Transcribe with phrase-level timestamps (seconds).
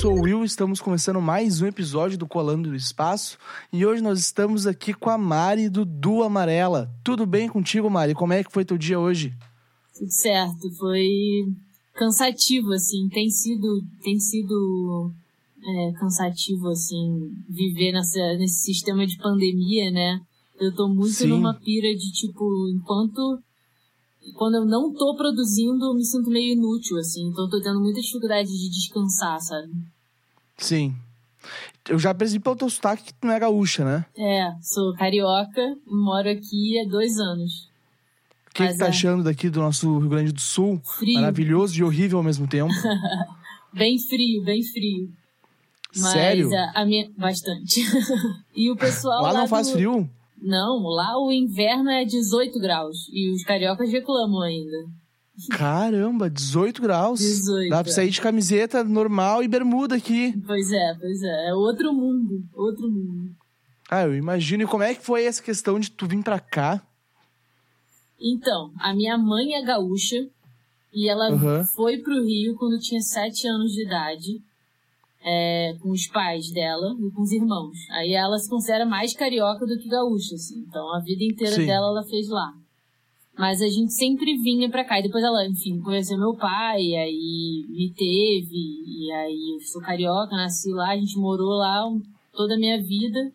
[0.00, 3.36] Sou o Will, estamos começando mais um episódio do Colando do Espaço
[3.70, 6.90] e hoje nós estamos aqui com a Mari do Du Amarela.
[7.04, 8.14] Tudo bem contigo, Mari?
[8.14, 9.34] Como é que foi teu dia hoje?
[9.94, 11.46] Tudo certo, foi
[11.92, 15.12] cansativo, assim, tem sido, tem sido
[15.62, 20.18] é, cansativo, assim, viver nessa, nesse sistema de pandemia, né?
[20.58, 21.26] Eu tô muito Sim.
[21.26, 23.38] numa pira de, tipo, enquanto
[24.34, 27.28] quando eu não tô produzindo, eu me sinto meio inútil, assim.
[27.28, 29.72] Então eu tô tendo muita dificuldade de descansar, sabe?
[30.58, 30.94] Sim.
[31.88, 34.04] Eu já percebi pelo teu sotaque que tu não é gaúcha, né?
[34.16, 37.70] É, sou carioca, moro aqui há dois anos.
[38.48, 38.88] O que, que tá é...
[38.88, 40.80] achando daqui do nosso Rio Grande do Sul?
[40.98, 41.14] Frio.
[41.14, 42.72] Maravilhoso e horrível ao mesmo tempo.
[43.72, 45.10] bem frio, bem frio.
[45.96, 46.50] Mas Sério?
[46.54, 47.10] A, a minha...
[47.16, 47.80] Bastante.
[48.54, 49.72] e o pessoal lá, lá não faz do...
[49.74, 50.10] frio?
[50.42, 53.08] Não, lá o inverno é 18 graus.
[53.12, 54.88] E os cariocas reclamam ainda.
[55.50, 57.20] Caramba, 18 graus.
[57.20, 57.70] 18.
[57.70, 60.34] Dá pra sair de camiseta normal e bermuda aqui.
[60.46, 61.48] Pois é, pois é.
[61.50, 62.42] É outro mundo.
[62.54, 63.30] Outro mundo.
[63.90, 64.62] Ah, eu imagino.
[64.62, 66.82] E como é que foi essa questão de tu vir pra cá?
[68.20, 70.26] Então, a minha mãe é gaúcha.
[70.92, 71.64] E ela uhum.
[71.64, 74.42] foi pro Rio quando tinha 7 anos de idade
[75.22, 77.76] é, com os pais dela e com os irmãos.
[77.92, 80.64] Aí ela se considera mais carioca do que gaúcha, assim.
[80.68, 81.66] Então a vida inteira Sim.
[81.66, 82.52] dela ela fez lá.
[83.38, 84.98] Mas a gente sempre vinha pra cá.
[84.98, 89.80] E depois ela, enfim, conheceu meu pai, e aí me teve, e aí eu sou
[89.80, 91.84] carioca, nasci lá, a gente morou lá
[92.32, 93.32] toda a minha vida.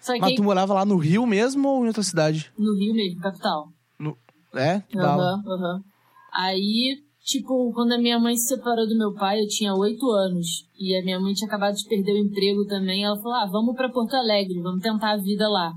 [0.00, 2.52] Só Mas tu morava lá no Rio mesmo ou em outra cidade?
[2.58, 3.68] No Rio mesmo, capital.
[3.98, 4.18] No...
[4.54, 4.82] É?
[4.96, 5.76] Aham, uhum, aham.
[5.76, 5.82] Uhum.
[6.32, 10.68] Aí Tipo, quando a minha mãe se separou do meu pai, eu tinha oito anos.
[10.78, 13.02] E a minha mãe tinha acabado de perder o emprego também.
[13.02, 15.72] Ela falou, ah, vamos para Porto Alegre, vamos tentar a vida lá.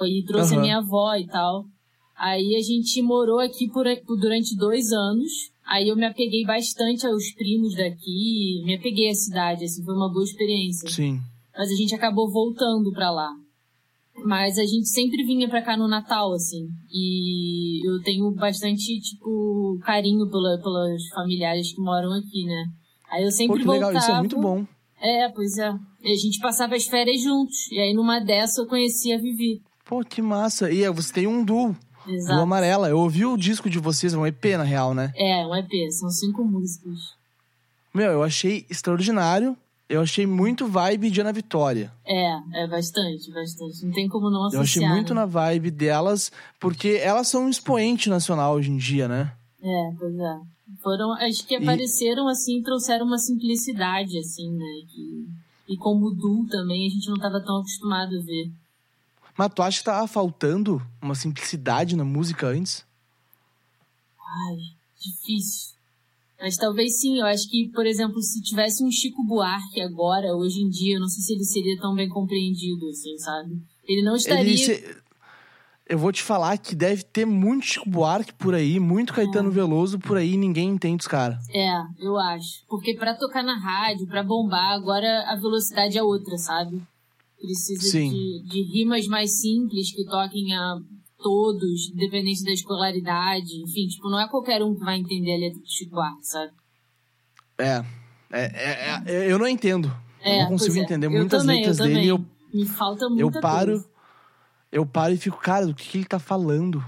[0.00, 0.58] E trouxe uhum.
[0.58, 1.66] a minha avó e tal.
[2.18, 3.86] Aí a gente morou aqui por,
[4.20, 5.52] durante dois anos.
[5.64, 8.60] Aí eu me apeguei bastante aos primos daqui.
[8.64, 10.90] Me apeguei à cidade, assim, foi uma boa experiência.
[10.90, 11.20] Sim.
[11.56, 13.30] Mas a gente acabou voltando para lá.
[14.24, 16.68] Mas a gente sempre vinha pra cá no Natal, assim.
[16.90, 22.64] E eu tenho bastante, tipo, carinho pela, pelas familiares que moram aqui, né?
[23.10, 23.92] Aí eu sempre Pô, que voltava.
[23.92, 24.66] legal, isso é muito bom.
[25.00, 25.72] É, pois é.
[26.02, 27.70] E a gente passava as férias juntos.
[27.72, 29.60] E aí numa dessa eu conheci a Vivi.
[29.84, 30.70] Pô, que massa.
[30.70, 31.76] E você tem um duo.
[32.06, 32.40] Exato.
[32.40, 32.88] Amarela.
[32.88, 35.12] Eu ouvi o disco de vocês, um EP na real, né?
[35.16, 35.70] É, um EP.
[35.90, 36.98] São cinco músicas.
[37.92, 39.56] Meu, eu achei extraordinário
[39.92, 41.92] eu achei muito vibe de Ana Vitória.
[42.06, 43.84] É, é bastante, bastante.
[43.84, 44.58] Não tem como não associar.
[44.58, 45.20] Eu achei muito né?
[45.20, 49.32] na vibe delas, porque elas são um expoente nacional hoje em dia, né?
[49.62, 50.40] É, pois é.
[50.82, 52.32] Foram, acho que apareceram e...
[52.32, 54.80] assim, trouxeram uma simplicidade, assim, né?
[54.88, 55.28] Que,
[55.68, 58.50] e como Du também, a gente não estava tão acostumado a ver.
[59.36, 62.82] Mas tu acha que tava faltando uma simplicidade na música antes?
[64.18, 64.56] Ai,
[64.98, 65.74] difícil.
[66.42, 70.60] Mas talvez sim, eu acho que, por exemplo, se tivesse um Chico Buarque agora, hoje
[70.60, 73.62] em dia, eu não sei se ele seria tão bem compreendido, assim, sabe?
[73.84, 74.56] Ele não estaria.
[74.56, 75.02] Se...
[75.88, 79.52] Eu vou te falar que deve ter muito Chico Buarque por aí, muito Caetano é.
[79.52, 81.38] Veloso por aí, ninguém entende os caras.
[81.48, 81.70] É,
[82.00, 82.66] eu acho.
[82.68, 86.82] Porque para tocar na rádio, para bombar, agora a velocidade é outra, sabe?
[87.40, 90.76] Precisa de, de rimas mais simples que toquem a
[91.22, 95.60] todos, independente da escolaridade, enfim, tipo, não é qualquer um que vai entender a letra
[95.60, 96.52] de Chico Buarque, sabe?
[97.58, 97.84] É,
[98.32, 99.94] é, é, é eu não entendo.
[100.20, 100.80] É, eu não consigo é.
[100.80, 102.06] entender muitas também, letras eu dele.
[102.06, 103.88] Eu, Me falta muita eu paro, coisa.
[104.70, 106.84] Eu paro e fico, cara, do que, que ele tá falando?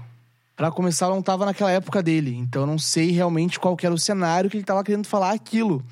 [0.55, 3.93] Para começar, eu não tava naquela época dele, então eu não sei realmente qual era
[3.93, 5.83] o cenário que ele tava querendo falar aquilo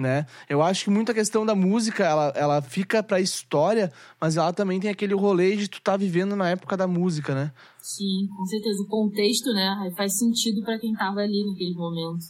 [0.00, 0.26] né?
[0.48, 4.80] Eu acho que muita questão da música, ela, ela fica pra história, mas ela também
[4.80, 7.52] tem aquele rolê de tu tá vivendo na época da música, né?
[7.82, 8.82] Sim, com certeza.
[8.82, 9.92] O contexto, né?
[9.96, 12.24] Faz sentido para quem tava ali naquele momento.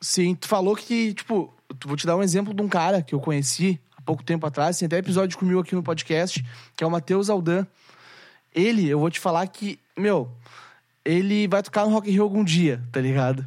[0.00, 1.52] Sim, tu falou que, tipo,
[1.84, 4.78] vou te dar um exemplo de um cara que eu conheci há pouco tempo atrás,
[4.78, 6.44] tem até episódio comigo aqui no podcast,
[6.76, 7.66] que é o Matheus Aldan.
[8.54, 10.30] Ele, eu vou te falar que, meu,
[11.04, 13.46] ele vai tocar no Rock in Rio algum dia, tá ligado?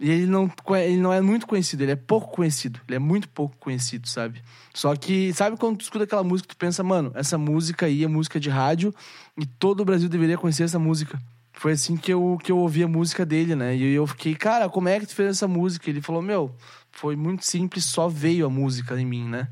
[0.00, 0.50] E ele não,
[0.82, 2.80] ele não é muito conhecido, ele é pouco conhecido.
[2.88, 4.42] Ele é muito pouco conhecido, sabe?
[4.72, 8.08] Só que, sabe quando tu escuta aquela música, tu pensa, mano, essa música aí é
[8.08, 8.94] música de rádio
[9.36, 11.20] e todo o Brasil deveria conhecer essa música.
[11.52, 13.76] Foi assim que eu, que eu ouvi a música dele, né?
[13.76, 15.90] E eu fiquei, cara, como é que tu fez essa música?
[15.90, 16.56] Ele falou, meu,
[16.90, 19.48] foi muito simples, só veio a música em mim, né?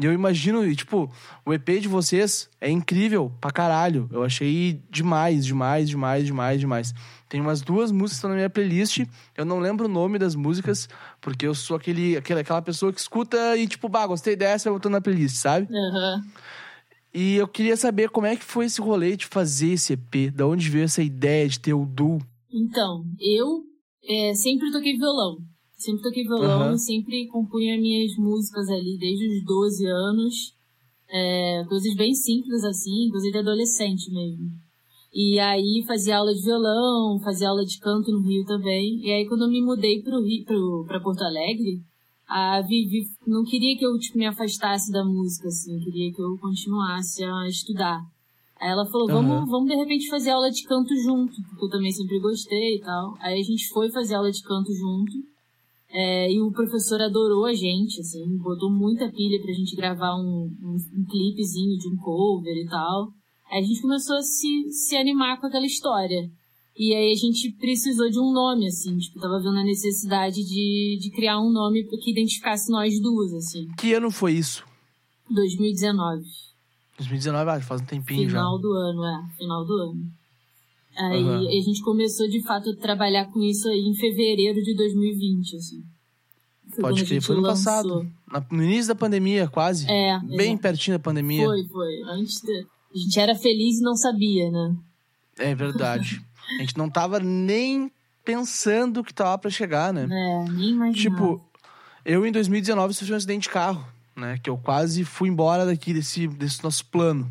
[0.00, 1.12] E eu imagino, e, tipo,
[1.44, 4.08] o EP de vocês é incrível pra caralho.
[4.12, 6.94] Eu achei demais, demais, demais, demais, demais.
[7.30, 9.06] Tem umas duas músicas que estão na minha playlist.
[9.36, 10.88] Eu não lembro o nome das músicas,
[11.20, 14.72] porque eu sou aquele, aquele, aquela pessoa que escuta e, tipo, bah, gostei dessa, eu
[14.72, 15.68] botou na playlist, sabe?
[15.72, 16.22] Uhum.
[17.14, 20.44] E eu queria saber como é que foi esse rolê de fazer esse EP, da
[20.44, 22.20] onde veio essa ideia de ter o duo.
[22.52, 23.62] Então, eu
[24.04, 25.38] é, sempre toquei violão.
[25.76, 26.78] Sempre toquei violão, uhum.
[26.78, 30.34] sempre compunha minhas músicas ali desde os 12 anos.
[31.08, 34.50] É, coisas bem simples assim, inclusive adolescente mesmo.
[35.12, 39.00] E aí fazia aula de violão, fazia aula de canto no Rio também.
[39.04, 41.82] E aí quando eu me mudei pro Rio, pro, pra Porto Alegre,
[42.28, 46.38] a Vivi não queria que eu tipo, me afastasse da música, assim, queria que eu
[46.38, 48.00] continuasse a estudar.
[48.60, 49.46] Aí ela falou, vamos, uhum.
[49.46, 53.16] vamos de repente fazer aula de canto junto, porque eu também sempre gostei e tal.
[53.18, 55.12] Aí a gente foi fazer aula de canto junto.
[55.92, 60.48] É, e o professor adorou a gente, assim, botou muita pilha pra gente gravar um,
[60.62, 63.08] um, um clipezinho de um cover e tal.
[63.50, 66.30] Aí a gente começou a se, se animar com aquela história.
[66.76, 70.98] E aí a gente precisou de um nome, assim, tipo, tava vendo a necessidade de,
[71.00, 73.68] de criar um nome que identificasse nós duas, assim.
[73.76, 74.64] Que ano foi isso?
[75.28, 76.24] 2019.
[76.96, 78.38] 2019, ah, faz um tempinho final já.
[78.38, 80.20] Final do ano, é, final do ano.
[80.96, 81.48] Aí uhum.
[81.48, 85.82] a gente começou de fato a trabalhar com isso aí em fevereiro de 2020, assim.
[86.70, 88.06] Foi Pode crer, foi no passado.
[88.50, 89.90] No início da pandemia, quase.
[89.90, 90.18] É.
[90.20, 90.62] Bem exato.
[90.62, 91.44] pertinho da pandemia.
[91.44, 92.02] Foi, foi.
[92.04, 92.66] Antes de...
[92.92, 94.76] A gente era feliz e não sabia, né?
[95.38, 96.20] É verdade.
[96.58, 97.90] a gente não tava nem
[98.24, 100.02] pensando que tava para chegar, né?
[100.10, 100.92] É, nem imaginava.
[100.92, 101.44] Tipo,
[102.04, 104.38] eu em 2019 sofri um acidente de carro, né?
[104.42, 107.30] Que eu quase fui embora daqui desse, desse nosso plano.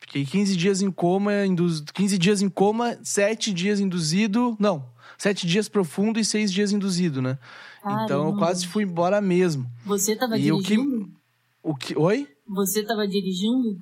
[0.00, 1.80] Fiquei 15 dias em coma, induz...
[1.80, 4.56] 15 dias em coma, 7 dias induzido.
[4.58, 4.84] Não,
[5.18, 7.38] 7 dias profundo e 6 dias induzido, né?
[7.82, 8.04] Caramba.
[8.04, 9.70] Então eu quase fui embora mesmo.
[9.84, 11.10] Você tava e dirigindo?
[11.62, 11.92] O que...
[11.92, 11.98] o que.
[11.98, 12.28] Oi?
[12.48, 13.78] Você tava dirigindo?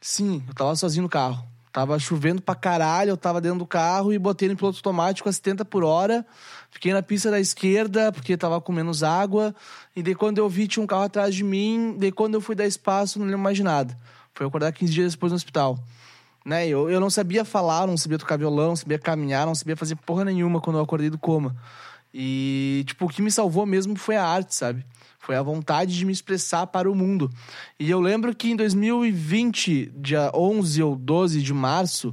[0.00, 1.44] Sim, eu tava sozinho no carro.
[1.72, 5.32] Tava chovendo pra caralho, eu tava dentro do carro e botei no piloto automático a
[5.32, 6.26] 70 por hora.
[6.70, 9.54] Fiquei na pista da esquerda, porque tava com menos água.
[9.94, 11.96] E daí quando eu vi, tinha um carro atrás de mim.
[11.98, 13.96] Daí quando eu fui dar espaço, não lembro mais de nada.
[14.34, 15.78] Foi acordar 15 dias depois no hospital.
[16.44, 16.66] Né?
[16.66, 19.94] Eu, eu não sabia falar, não sabia tocar violão, não sabia caminhar, não sabia fazer
[19.94, 21.54] porra nenhuma quando eu acordei do coma.
[22.12, 24.84] E, tipo, o que me salvou mesmo foi a arte, sabe?
[25.20, 27.30] Foi a vontade de me expressar para o mundo.
[27.78, 32.12] E eu lembro que em 2020, dia 11 ou 12 de março,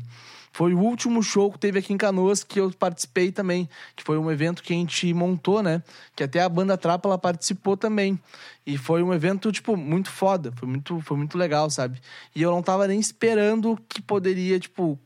[0.52, 4.18] foi o último show que teve aqui em Canoas que eu participei também, que foi
[4.18, 5.82] um evento que a gente montou, né?
[6.18, 8.20] Que até a banda Trapa ela participou também.
[8.66, 12.02] E foi um evento tipo muito foda, foi muito foi muito legal, sabe?
[12.36, 15.00] E eu não tava nem esperando que poderia, tipo,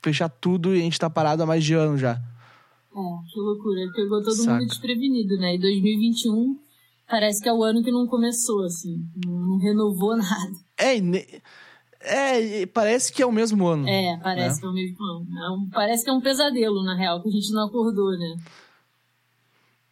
[0.00, 2.12] fechar tudo e a gente tá parado há mais de ano já.
[2.12, 4.52] É, que loucura, pegou todo Saca.
[4.52, 5.56] mundo desprevenido, né?
[5.56, 6.67] E 2021
[7.08, 10.52] parece que é o ano que não começou assim, não renovou nada.
[10.76, 10.96] É,
[12.00, 13.88] é, parece que é o mesmo ano.
[13.88, 14.60] É, parece né?
[14.60, 15.26] que é o mesmo ano.
[15.38, 18.36] É um, parece que é um pesadelo, na real, que a gente não acordou, né?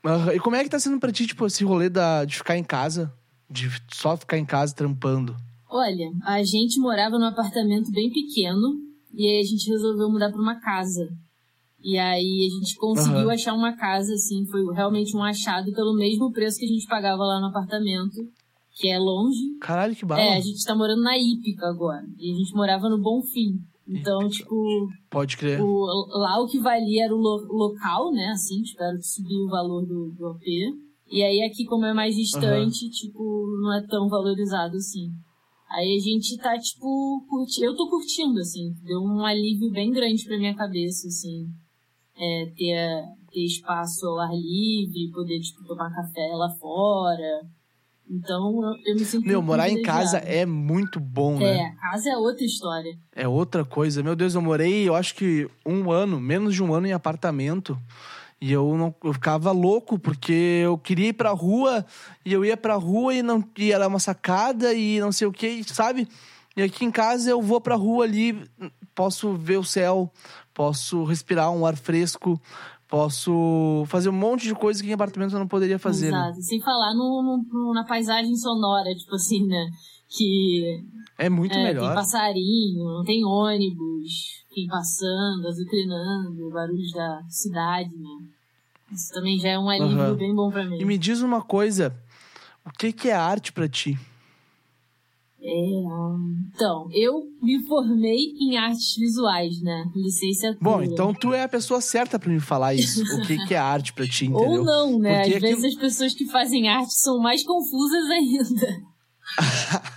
[0.04, 2.56] Uh, e como é que tá sendo pra ti, tipo, esse rolê da, de ficar
[2.56, 3.12] em casa?
[3.50, 5.36] De só ficar em casa trampando?
[5.69, 8.80] Olha, a gente morava num apartamento bem pequeno
[9.12, 11.12] e aí a gente resolveu mudar pra uma casa.
[11.82, 13.31] E aí a gente conseguiu uhum.
[13.31, 17.23] achar uma casa, assim, foi realmente um achado pelo mesmo preço que a gente pagava
[17.23, 18.17] lá no apartamento
[18.77, 19.56] que é longe.
[19.60, 20.20] Caralho, que bala.
[20.20, 22.05] É, a gente tá morando na Ípica agora.
[22.19, 23.58] E a gente morava no Bonfim.
[23.89, 24.36] Então, Ípica.
[24.36, 24.89] tipo.
[25.10, 25.60] Pode crer.
[25.60, 28.29] O, lá o que valia era o lo, local, né?
[28.29, 30.44] Assim, espero que subir o valor do, do OP.
[31.10, 32.91] E aí aqui, como é mais distante, uhum.
[32.91, 35.08] tipo, não é tão valorizado assim.
[35.70, 37.67] Aí a gente tá, tipo, curtindo.
[37.67, 38.74] Eu tô curtindo, assim.
[38.84, 41.46] Deu um alívio bem grande pra minha cabeça, assim.
[42.19, 47.46] É, ter, ter espaço ao ar livre, poder, tipo, tomar café lá fora
[48.08, 49.27] então eu me sinto.
[49.27, 51.56] Meu, morar em casa é muito bom, né?
[51.56, 52.96] É, casa é outra história.
[53.15, 54.03] É outra coisa.
[54.03, 57.77] Meu Deus, eu morei, eu acho que um ano, menos de um ano em apartamento.
[58.41, 61.85] E eu não eu ficava louco, porque eu queria ir pra rua,
[62.25, 65.32] e eu ia pra rua e não e era uma sacada e não sei o
[65.32, 66.06] que, sabe?
[66.55, 68.44] E aqui em casa eu vou pra rua ali,
[68.94, 70.13] posso ver o céu,
[70.56, 72.41] posso respirar um ar fresco,
[72.89, 76.13] Posso fazer um monte de coisa que em apartamento eu não poderia fazer.
[76.13, 76.19] Né?
[76.19, 76.36] Exato.
[76.36, 76.43] Né?
[76.43, 79.69] Sem falar no, no, na paisagem sonora, tipo assim, né?
[80.08, 80.84] Que.
[81.19, 81.86] É muito é, melhor.
[81.86, 88.29] Tem passarinho, não tem ônibus, quem passando, azucrinando, barulhos da cidade, né?
[88.93, 90.15] Isso também já é um alívio uhum.
[90.15, 90.79] bem bom para mim.
[90.81, 91.93] E me diz uma coisa:
[92.65, 93.98] o que, que é arte para ti?
[95.48, 99.84] É, então, eu me formei em artes visuais, né?
[99.94, 100.58] Licenciatura.
[100.60, 103.00] Bom, então tu é a pessoa certa para me falar isso.
[103.17, 104.60] o que, que é arte para ti, entendeu?
[104.60, 105.20] Ou não, né?
[105.20, 108.67] Porque Às vezes as pessoas que fazem arte são mais confusas ainda.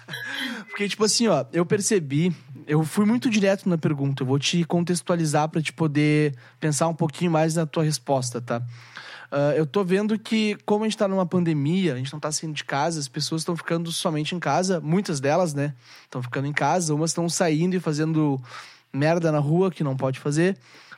[0.70, 2.32] Porque, tipo assim, ó, eu percebi,
[2.68, 6.94] eu fui muito direto na pergunta, eu vou te contextualizar para te poder pensar um
[6.94, 8.62] pouquinho mais na tua resposta, tá?
[9.32, 12.32] Uh, eu tô vendo que, como a gente tá numa pandemia, a gente não tá
[12.32, 15.76] saindo de casa, as pessoas estão ficando somente em casa, muitas delas, né?
[16.04, 18.42] Estão ficando em casa, umas estão saindo e fazendo
[18.92, 20.58] merda na rua que não pode fazer,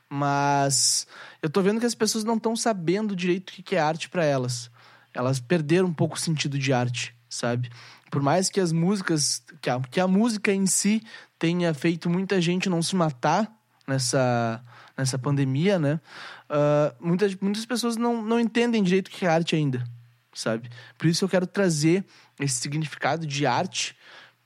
[0.10, 1.06] mas
[1.42, 4.24] eu tô vendo que as pessoas não estão sabendo direito o que é arte para
[4.24, 4.72] elas.
[5.14, 7.70] Elas perderam um pouco o sentido de arte, sabe?
[8.10, 11.02] Por mais que as músicas, que a, que a música em si
[11.38, 13.52] tenha feito muita gente não se matar
[13.86, 14.64] nessa,
[15.02, 16.00] nessa pandemia, né?
[16.48, 19.84] Uh, muitas, muitas pessoas não, não entendem direito o que é arte ainda,
[20.32, 20.70] sabe?
[20.98, 22.06] Por isso eu quero trazer
[22.40, 23.96] esse significado de arte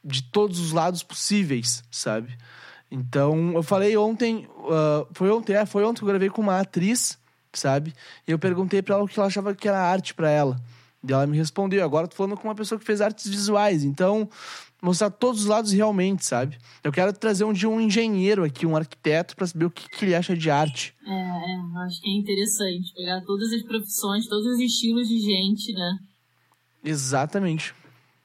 [0.04, 2.38] de todos os lados possíveis, sabe?
[2.90, 6.62] Então, eu falei ontem, uh, foi ontem, é, foi ontem que eu gravei com uma
[6.62, 7.18] atriz,
[7.52, 7.94] sabe?
[8.26, 10.58] E eu perguntei para ela o que ela achava que era arte para ela.
[11.08, 11.84] E ela me respondeu.
[11.84, 13.84] Agora tô falando com uma pessoa que fez artes visuais.
[13.84, 14.30] Então,
[14.82, 16.58] mostrar todos os lados realmente, sabe?
[16.84, 20.06] Eu quero trazer um dia um engenheiro aqui, um arquiteto, para saber o que, que,
[20.06, 20.94] ele acha de arte.
[21.06, 25.74] É, é, acho que é interessante pegar todas as profissões, todos os estilos de gente,
[25.74, 26.00] né?
[26.84, 27.74] Exatamente.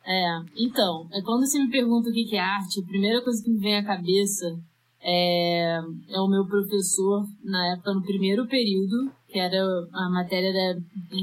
[0.04, 3.50] É, então, é quando você me pergunta o que é arte, a primeira coisa que
[3.50, 4.58] me vem à cabeça
[5.02, 5.78] é,
[6.10, 10.80] é o meu professor, na época, no primeiro período, que era a matéria da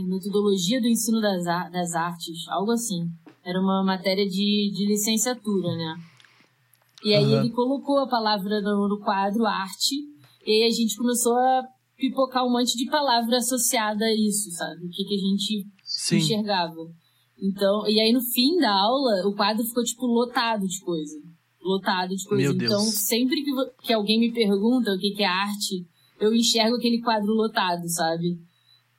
[0.07, 3.07] metodologia do ensino das, das artes, algo assim.
[3.47, 5.95] Era uma matéria de, de licenciatura, né?
[7.01, 7.39] E aí uhum.
[7.39, 9.95] ele colocou a palavra no, no, quadro arte,
[10.45, 11.63] e aí a gente começou a
[11.95, 14.85] pipocar um monte de palavra associada a isso, sabe?
[14.85, 16.17] O que, que a gente Sim.
[16.17, 16.75] enxergava.
[17.41, 21.15] Então, e aí no fim da aula, o quadro ficou, tipo, lotado de coisa.
[21.61, 22.43] Lotado de coisa.
[22.43, 22.95] Meu então, Deus.
[22.95, 23.51] sempre que,
[23.83, 25.87] que alguém me pergunta o que, que é arte,
[26.19, 28.37] eu enxergo aquele quadro lotado, sabe?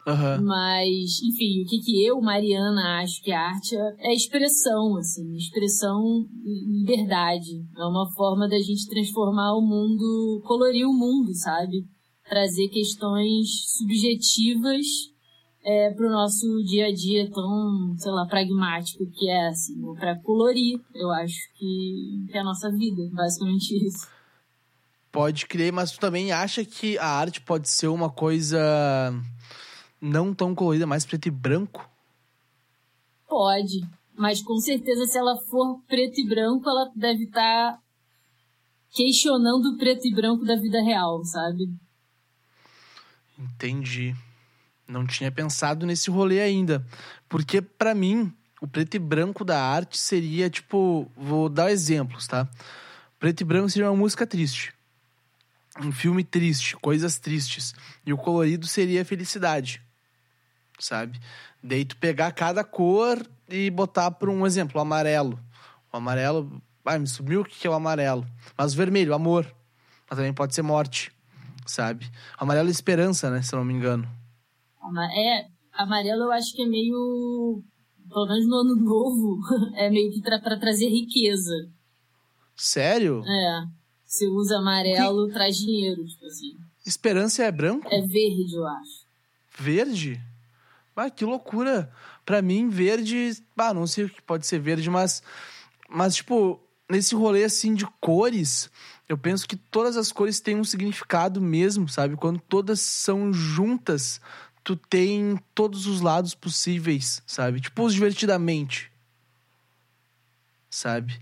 [0.09, 0.43] Uhum.
[0.47, 6.27] Mas, enfim, o que, que eu, Mariana, acho que a arte é expressão, assim, expressão
[6.43, 7.63] e liberdade.
[7.77, 11.85] É uma forma da gente transformar o mundo, colorir o mundo, sabe?
[12.27, 14.87] Trazer questões subjetivas
[15.63, 20.81] é, pro nosso dia a dia tão, sei lá, pragmático que é, assim, para colorir,
[20.95, 24.09] eu acho que, que é a nossa vida, basicamente isso.
[25.13, 28.59] Pode crer, mas tu também acha que a arte pode ser uma coisa
[30.01, 31.89] não tão colorida, mais preto e branco?
[33.29, 33.87] Pode,
[34.17, 37.81] mas com certeza se ela for preto e branco, ela deve estar tá
[38.91, 41.69] questionando o preto e branco da vida real, sabe?
[43.39, 44.17] Entendi.
[44.89, 46.85] Não tinha pensado nesse rolê ainda.
[47.29, 52.49] Porque, para mim, o preto e branco da arte seria, tipo, vou dar exemplos, tá?
[53.21, 54.73] Preto e branco seria uma música triste.
[55.81, 57.75] Um filme triste, coisas tristes.
[58.05, 59.83] E o colorido seria felicidade
[60.79, 61.19] sabe?
[61.63, 65.39] Daí tu pegar cada cor e botar por um exemplo, o amarelo.
[65.93, 68.27] O amarelo, ai, me sumiu o que é o amarelo.
[68.57, 69.47] Mas o vermelho, amor.
[70.09, 71.13] Mas também pode ser morte,
[71.67, 72.07] sabe?
[72.39, 73.43] O amarelo é esperança, né?
[73.43, 74.09] Se eu não me engano.
[75.15, 77.63] É, amarelo eu acho que é meio.
[78.09, 79.41] Pelo menos no ano novo,
[79.77, 81.69] é meio que tra pra trazer riqueza.
[82.57, 83.23] Sério?
[83.27, 83.67] É.
[84.05, 85.35] Você usa amarelo, que...
[85.35, 86.57] traz dinheiro, tipo assim.
[86.87, 87.87] Esperança é branco?
[87.91, 89.07] É verde, eu acho.
[89.59, 90.28] Verde?
[90.99, 91.91] Ah, que loucura.
[92.25, 93.41] Pra mim, verde.
[93.57, 95.23] Ah, não sei o que pode ser verde, mas.
[95.89, 98.71] Mas, tipo, nesse rolê assim de cores,
[99.09, 102.17] eu penso que todas as cores têm um significado mesmo, sabe?
[102.17, 104.21] Quando todas são juntas,
[104.65, 107.61] tu tem todos os lados possíveis, sabe?
[107.61, 108.91] Tipo, os divertidamente.
[110.69, 111.19] Sabe?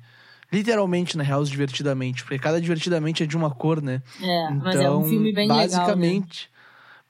[0.53, 2.23] Literalmente, na real, os divertidamente.
[2.23, 4.03] Porque cada divertidamente é de uma cor, né?
[4.21, 6.51] É, então, mas é um então, filme bem basicamente, legal.
[6.51, 6.56] Né?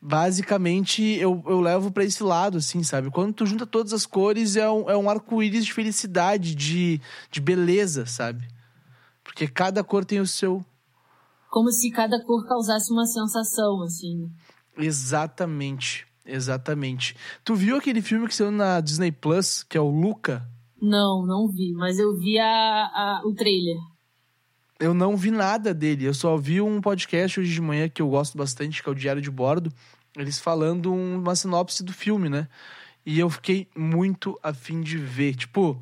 [0.00, 3.11] Basicamente eu, eu levo para esse lado, assim, sabe?
[3.11, 7.00] Quando tu junta todas as cores, é um, é um arco-íris de felicidade, de,
[7.31, 8.47] de beleza, sabe?
[9.23, 10.65] Porque cada cor tem o seu.
[11.50, 14.31] Como se cada cor causasse uma sensação, assim.
[14.76, 17.17] Exatamente, exatamente.
[17.45, 20.47] Tu viu aquele filme que saiu na Disney Plus, que é o Luca?
[20.81, 23.76] Não, não vi, mas eu vi a, a, o trailer.
[24.78, 28.09] Eu não vi nada dele, eu só vi um podcast hoje de manhã que eu
[28.11, 29.73] gosto bastante, que é o Diário de Bordo,
[30.14, 32.47] eles falando uma sinopse do filme, né?
[33.04, 35.35] E eu fiquei muito afim de ver.
[35.35, 35.80] Tipo,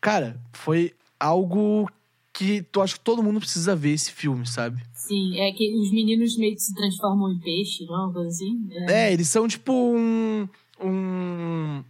[0.00, 1.90] cara, foi algo
[2.32, 4.82] que tu acha que todo mundo precisa ver esse filme, sabe?
[4.92, 8.12] Sim, é que os meninos meio que se transformam em peixe, não?
[8.12, 8.68] Coisa assim?
[8.70, 8.92] É.
[8.92, 10.48] é, eles são tipo um.
[10.80, 11.82] um.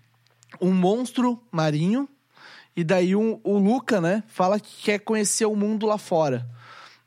[0.60, 2.08] um monstro marinho
[2.76, 6.48] E daí um, o Luca, né, fala que quer conhecer o mundo lá fora.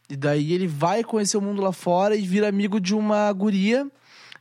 [0.09, 3.89] E daí ele vai conhecer o mundo lá fora e vira amigo de uma guria.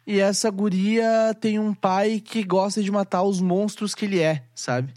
[0.06, 4.45] E essa guria tem um pai que gosta de matar os monstros que ele é,
[4.54, 4.95] sabe?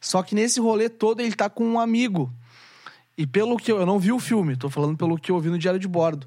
[0.00, 2.32] Só que nesse rolê todo ele tá com um amigo.
[3.16, 5.48] E pelo que eu, eu não vi o filme, tô falando pelo que eu ouvi
[5.48, 6.26] no diário de bordo.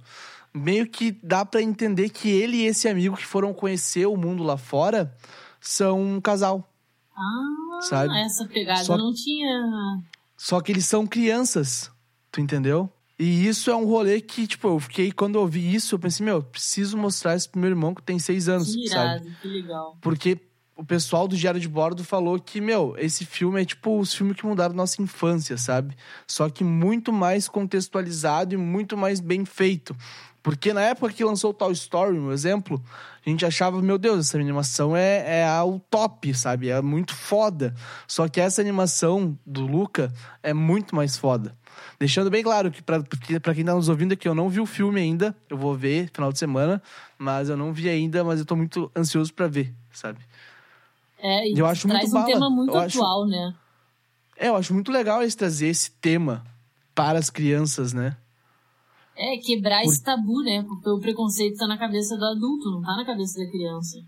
[0.53, 4.43] Meio que dá para entender que ele e esse amigo que foram conhecer o mundo
[4.43, 5.13] lá fora
[5.60, 6.70] são um casal.
[7.15, 8.17] Ah, sabe?
[8.19, 10.01] essa pegada só, não tinha.
[10.38, 11.91] Só que eles são crianças,
[12.31, 12.89] tu entendeu?
[13.17, 16.25] E isso é um rolê que, tipo, eu fiquei, quando eu vi isso, eu pensei,
[16.25, 19.35] meu, preciso mostrar isso pro meu irmão que tem seis anos, que irado, sabe?
[19.41, 19.95] Que legal.
[20.01, 20.39] Porque
[20.75, 24.35] o pessoal do Diário de Bordo falou que, meu, esse filme é tipo os filmes
[24.35, 25.95] que mudaram nossa infância, sabe?
[26.25, 29.95] Só que muito mais contextualizado e muito mais bem feito.
[30.43, 32.83] Porque na época que lançou o Toy Story, um exemplo,
[33.25, 36.69] a gente achava, meu Deus, essa animação é, é o top, sabe?
[36.69, 37.75] É muito foda.
[38.07, 41.55] Só que essa animação do Luca é muito mais foda.
[42.00, 43.03] Deixando bem claro que, pra,
[43.41, 45.36] pra quem tá nos ouvindo aqui, eu não vi o filme ainda.
[45.48, 46.81] Eu vou ver final de semana,
[47.17, 50.19] mas eu não vi ainda, mas eu tô muito ansioso para ver, sabe?
[51.19, 52.33] É, e eu acho traz muito um bala.
[52.33, 53.31] tema muito eu atual, acho...
[53.31, 53.55] né?
[54.36, 56.43] É, eu acho muito legal eles trazer esse tema
[56.95, 58.17] para as crianças, né?
[59.22, 59.92] É, quebrar Por...
[59.92, 60.63] esse tabu, né?
[60.63, 64.00] Porque o preconceito tá na cabeça do adulto, não tá na cabeça da criança.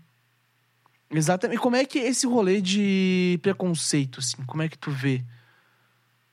[1.08, 1.56] Exatamente.
[1.56, 4.44] E como é que é esse rolê de preconceito, assim?
[4.44, 5.24] Como é que tu vê?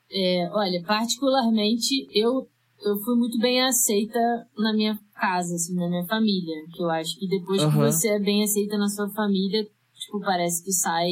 [0.10, 2.50] É, olha, particularmente, eu,
[2.84, 4.20] eu fui muito bem aceita
[4.58, 6.56] na minha casa, assim, na minha família.
[6.74, 7.70] Que eu acho que depois uhum.
[7.70, 11.12] que você é bem aceita na sua família, tipo, parece que sai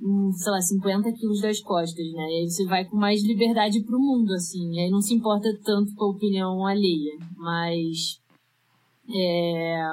[0.00, 2.22] sei lá, 50 quilos das costas, né?
[2.22, 4.74] E aí você vai com mais liberdade pro mundo, assim.
[4.74, 7.18] E aí não se importa tanto com a opinião alheia.
[7.36, 8.20] Mas.
[9.14, 9.86] É.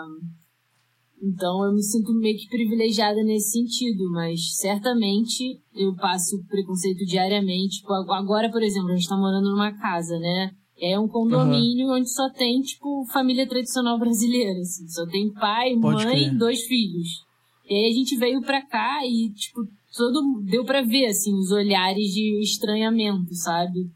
[1.24, 7.82] Então eu me sinto meio que privilegiada nesse sentido, mas certamente eu passo preconceito diariamente.
[7.82, 10.52] Tipo, agora, por exemplo, a gente tá morando numa casa, né?
[10.80, 11.98] É um condomínio uhum.
[11.98, 14.88] onde só tem, tipo, família tradicional brasileira, assim.
[14.88, 17.24] Só tem pai, Pode mãe e dois filhos.
[17.70, 19.62] E aí a gente veio pra cá e, tipo,
[19.96, 23.90] todo deu para ver assim os olhares de estranhamento, sabe?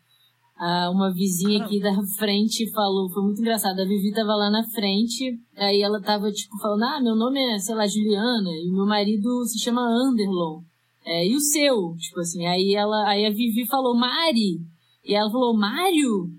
[0.57, 4.63] Ah, uma vizinha aqui da frente falou, foi muito engraçado, a Vivi tava lá na
[4.69, 8.85] frente, aí ela tava tipo falando: "Ah, meu nome é, sei lá, Juliana e meu
[8.85, 10.61] marido se chama Anderlon".
[11.05, 11.93] É, e o seu?
[11.97, 14.61] Tipo assim, aí ela, aí a Vivi falou: "Mari".
[15.03, 16.29] E ela falou: "Mário?".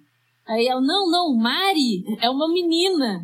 [0.48, 3.20] Aí ela: "Não, não, Mari é uma menina".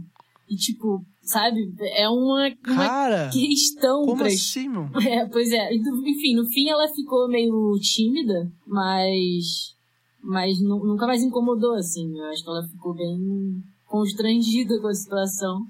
[0.48, 1.72] E tipo, sabe?
[1.96, 4.26] É uma, uma Cara, questão como pra...
[4.26, 4.88] assim, meu?
[5.00, 5.74] É, pois é.
[5.74, 9.74] Enfim, no fim ela ficou meio tímida, mas
[10.22, 12.16] mas nunca mais incomodou assim.
[12.16, 15.66] Eu acho que ela ficou bem constrangida com a situação.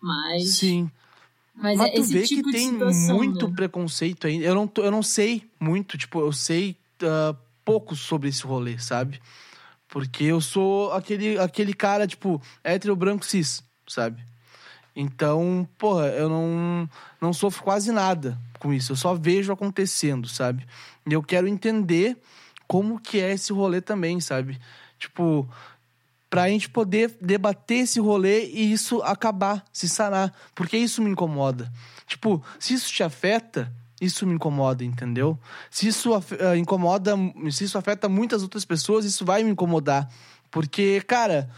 [0.00, 0.90] Mas Sim.
[1.54, 3.54] Mas, mas é tu vê tipo que tem situação, muito né?
[3.54, 4.44] preconceito ainda.
[4.44, 9.20] Eu não, eu não sei muito, tipo, eu sei uh, pouco sobre esse rolê, sabe?
[9.88, 14.22] Porque eu sou aquele, aquele cara, tipo, hétero branco cis, sabe?
[14.96, 16.88] Então, porra, eu não,
[17.20, 18.92] não sofro quase nada com isso.
[18.92, 20.66] Eu só vejo acontecendo, sabe?
[21.06, 22.16] E eu quero entender
[22.66, 24.58] como que é esse rolê também, sabe?
[24.98, 25.46] Tipo,
[26.30, 30.32] pra gente poder debater esse rolê e isso acabar, se sanar.
[30.54, 31.70] Porque isso me incomoda.
[32.06, 35.38] Tipo, se isso te afeta, isso me incomoda, entendeu?
[35.70, 37.12] Se isso uh, incomoda,
[37.50, 40.08] se isso afeta muitas outras pessoas, isso vai me incomodar.
[40.50, 41.50] Porque, cara,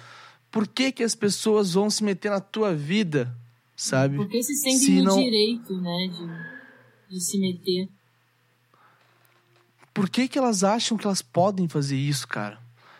[0.51, 3.35] por que, que as pessoas vão se meter na tua vida,
[3.77, 4.17] sabe?
[4.17, 5.17] Porque se sentem se no não...
[5.17, 6.09] direito, né,
[7.09, 7.89] de, de se meter.
[9.93, 12.59] Por que, que elas acham que elas podem fazer isso, cara?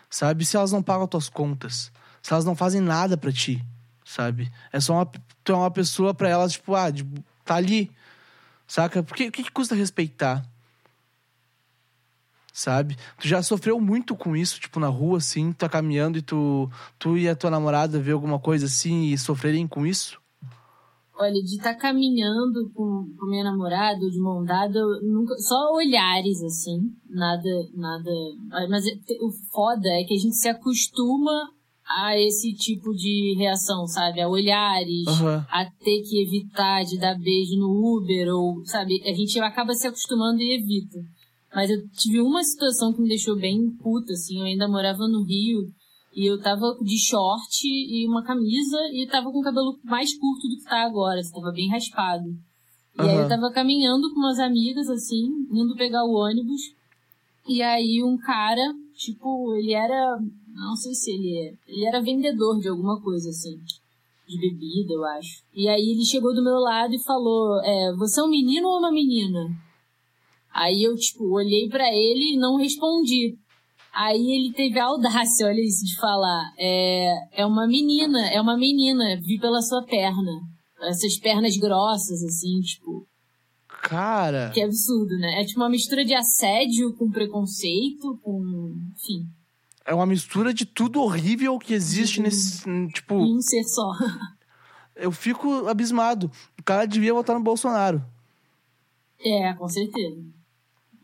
[0.09, 0.45] Sabe?
[0.45, 3.63] Se elas não pagam as tuas contas, se elas não fazem nada para ti,
[4.03, 4.51] sabe?
[4.71, 5.05] É só uma,
[5.43, 6.87] tu é uma pessoa para elas, tipo, ah,
[7.45, 7.91] tá ali,
[8.67, 9.01] saca?
[9.01, 10.45] Por que, o que, que custa respeitar?
[12.53, 12.95] Sabe?
[13.19, 16.69] Tu já sofreu muito com isso, tipo, na rua, assim, tu tá caminhando e tu,
[16.97, 20.19] tu e a tua namorada vê alguma coisa assim e sofrerem com isso?
[21.21, 26.41] Olha, de estar tá caminhando com, com minha namorada, de mão dada, nunca, só olhares,
[26.43, 28.09] assim, nada, nada.
[28.69, 31.49] Mas é, o foda é que a gente se acostuma
[31.85, 34.21] a esse tipo de reação, sabe?
[34.21, 35.43] A olhares, uhum.
[35.49, 39.01] a ter que evitar de dar beijo no Uber, ou, sabe?
[39.03, 40.99] A gente acaba se acostumando e evita.
[41.53, 44.39] Mas eu tive uma situação que me deixou bem puta, assim.
[44.39, 45.71] Eu ainda morava no Rio
[46.15, 50.47] e eu tava de short e uma camisa e tava com o cabelo mais curto
[50.47, 52.29] do que tá agora, assim, tava bem raspado.
[52.97, 53.09] E uhum.
[53.09, 56.73] aí eu tava caminhando com umas amigas, assim, indo pegar o ônibus.
[57.47, 60.19] E aí um cara, tipo, ele era.
[60.53, 61.53] Não sei se ele é.
[61.67, 63.57] Ele era vendedor de alguma coisa, assim.
[64.27, 65.43] De bebida, eu acho.
[65.55, 68.77] E aí ele chegou do meu lado e falou: é, Você é um menino ou
[68.77, 69.49] uma menina?
[70.59, 73.37] Aí eu, tipo, olhei para ele e não respondi.
[73.93, 78.57] Aí ele teve a audácia, olha isso, de falar: é, é uma menina, é uma
[78.57, 80.41] menina, vi pela sua perna.
[80.81, 83.07] Essas pernas grossas, assim, tipo.
[83.83, 84.51] Cara.
[84.53, 85.41] Que absurdo, né?
[85.41, 88.75] É tipo uma mistura de assédio com preconceito, com.
[88.97, 89.29] Enfim.
[89.85, 92.63] É uma mistura de tudo horrível que existe nesse.
[92.89, 93.15] Tipo.
[93.15, 93.93] Em um ser só.
[94.93, 96.29] eu fico abismado.
[96.59, 98.03] O cara devia votar no Bolsonaro.
[99.21, 100.38] É, com certeza.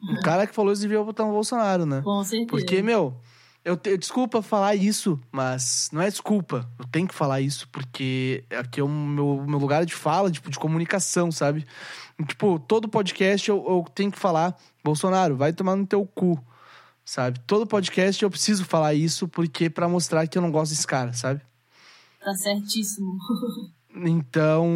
[0.10, 2.02] O cara que falou isso devia votar no Bolsonaro, né?
[2.02, 2.48] Com certeza.
[2.48, 3.20] Porque, meu,
[3.66, 6.70] eu, te, desculpa falar isso, mas não é desculpa.
[6.78, 10.52] Eu tenho que falar isso porque aqui é o meu, meu lugar de fala, tipo,
[10.52, 11.66] de comunicação, sabe?
[12.28, 16.40] Tipo, todo podcast eu, eu tenho que falar, Bolsonaro, vai tomar no teu cu,
[17.04, 17.40] sabe?
[17.48, 21.12] Todo podcast eu preciso falar isso porque para mostrar que eu não gosto desse cara,
[21.14, 21.42] sabe?
[22.24, 23.18] Tá certíssimo.
[23.98, 24.68] Então,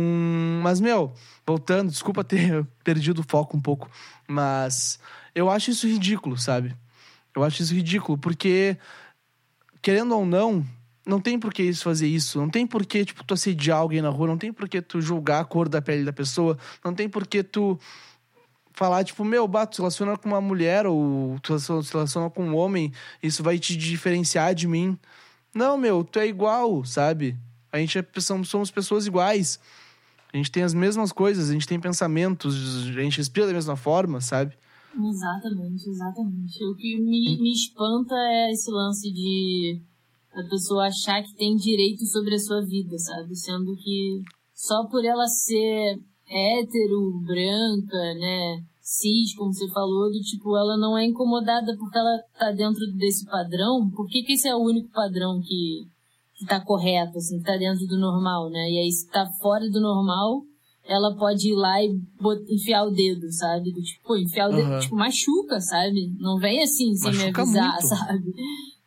[0.64, 1.12] mas meu,
[1.46, 3.92] voltando, desculpa ter perdido o foco um pouco,
[4.26, 4.98] mas
[5.34, 6.76] eu acho isso ridículo, sabe?
[7.36, 8.78] Eu acho isso ridículo, porque,
[9.82, 10.66] querendo ou não,
[11.06, 12.40] não tem por que isso fazer isso.
[12.40, 14.28] Não tem por que, tipo, tu assediar alguém na rua.
[14.28, 16.58] Não tem por que tu julgar a cor da pele da pessoa.
[16.84, 17.80] Não tem por que tu
[18.74, 22.56] falar, tipo, meu, bato, se relaciona com uma mulher ou tu se relaciona com um
[22.56, 24.98] homem, isso vai te diferenciar de mim.
[25.54, 27.36] Não, meu, tu é igual, sabe?
[27.72, 28.06] A gente é,
[28.46, 29.60] somos pessoas iguais.
[30.32, 33.76] A gente tem as mesmas coisas, a gente tem pensamentos, a gente respira da mesma
[33.76, 34.56] forma, sabe?
[34.98, 36.66] Exatamente, exatamente.
[36.66, 39.82] O que me, me espanta é esse lance de
[40.34, 43.36] a pessoa achar que tem direito sobre a sua vida, sabe?
[43.36, 44.22] Sendo que
[44.54, 48.64] só por ela ser hétero, branca, né?
[48.82, 53.26] Cis, como você falou, do tipo, ela não é incomodada porque ela tá dentro desse
[53.26, 53.90] padrão.
[53.92, 55.88] Por que, que esse é o único padrão que,
[56.36, 58.70] que tá correto, assim, que tá dentro do normal, né?
[58.72, 60.42] E aí, se tá fora do normal,
[60.90, 62.02] ela pode ir lá e
[62.50, 63.72] enfiar o dedo, sabe?
[63.72, 64.80] Tipo, enfiar o dedo, uhum.
[64.80, 66.12] tipo, machuca, sabe?
[66.20, 67.88] Não vem assim sem machuca me avisar, muito.
[67.88, 68.34] sabe?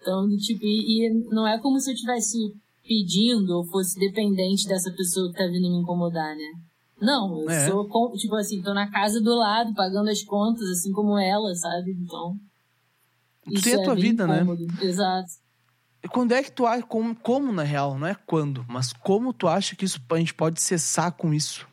[0.01, 2.37] Então, tipo, e, e, não é como se eu tivesse
[2.85, 6.53] pedindo ou fosse dependente dessa pessoa que tá vindo me incomodar, né?
[7.01, 7.69] Não, eu é.
[7.69, 11.93] sou, tipo assim, tô na casa do lado, pagando as contas, assim como ela, sabe?
[11.93, 12.37] Então.
[13.47, 14.39] Isso tem a é tua vida, né?
[14.41, 14.67] cômodo.
[14.67, 14.75] né?
[14.83, 15.31] Exato.
[16.03, 19.33] E quando é que tu acha, como, como na real, não é quando, mas como
[19.33, 21.71] tu acha que isso, a gente pode cessar com isso?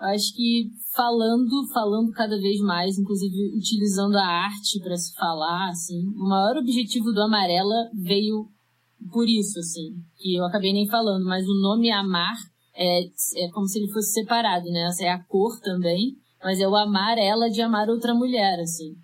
[0.00, 6.08] Acho que falando, falando cada vez mais, inclusive utilizando a arte para se falar, assim,
[6.16, 8.48] o maior objetivo do Amarela veio
[9.12, 12.36] por isso, assim, que eu acabei nem falando, mas o nome Amar
[12.74, 14.86] é, é como se ele fosse separado, né?
[14.86, 18.94] Essa é a cor também, mas é o amar ela de amar outra mulher, assim.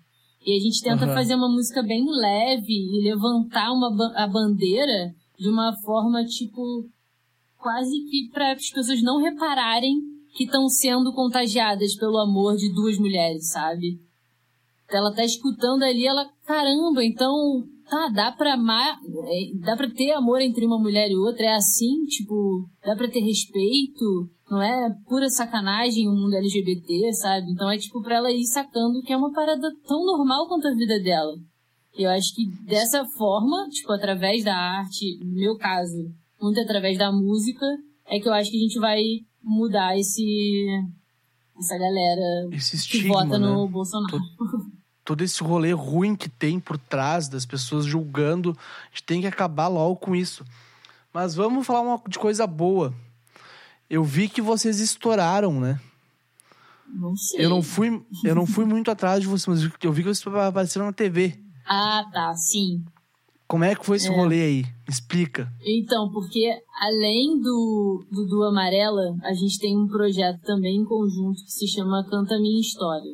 [0.43, 1.13] E a gente tenta uhum.
[1.13, 6.89] fazer uma música bem leve e levantar uma, a bandeira de uma forma, tipo,
[7.57, 12.99] quase que para as pessoas não repararem que estão sendo contagiadas pelo amor de duas
[12.99, 13.99] mulheres, sabe?
[14.87, 17.33] Ela tá escutando ali, ela, caramba, então,
[17.89, 21.55] tá, dá pra amar, é, dá pra ter amor entre uma mulher e outra, é
[21.55, 27.51] assim, tipo, dá pra ter respeito, não é pura sacanagem o mundo LGBT, sabe?
[27.51, 30.75] Então é tipo pra ela ir sacando que é uma parada tão normal quanto a
[30.75, 31.33] vida dela.
[31.97, 36.95] E eu acho que dessa forma, tipo, através da arte, no meu caso, muito através
[36.95, 37.65] da música,
[38.05, 39.01] é que eu acho que a gente vai
[39.47, 40.67] mudar esse
[41.57, 43.71] essa galera esse estigma, que vota no né?
[43.71, 44.11] Bolsonaro.
[44.37, 44.71] Todo,
[45.03, 49.27] todo, esse rolê ruim que tem por trás das pessoas julgando, a gente tem que
[49.27, 50.45] acabar logo com isso.
[51.13, 52.93] Mas vamos falar uma, de coisa boa.
[53.89, 55.79] Eu vi que vocês estouraram, né?
[56.87, 57.45] Não sei.
[57.45, 60.35] Eu não fui, eu não fui muito atrás de vocês, mas eu vi que vocês
[60.35, 61.39] apareceram na TV.
[61.65, 62.83] Ah, tá, sim.
[63.47, 64.15] Como é que foi esse é.
[64.15, 64.65] rolê aí?
[64.87, 65.49] Explica.
[65.65, 71.43] Então, porque além do, do do Amarela, a gente tem um projeto também em conjunto
[71.43, 73.13] que se chama Canta Minha História.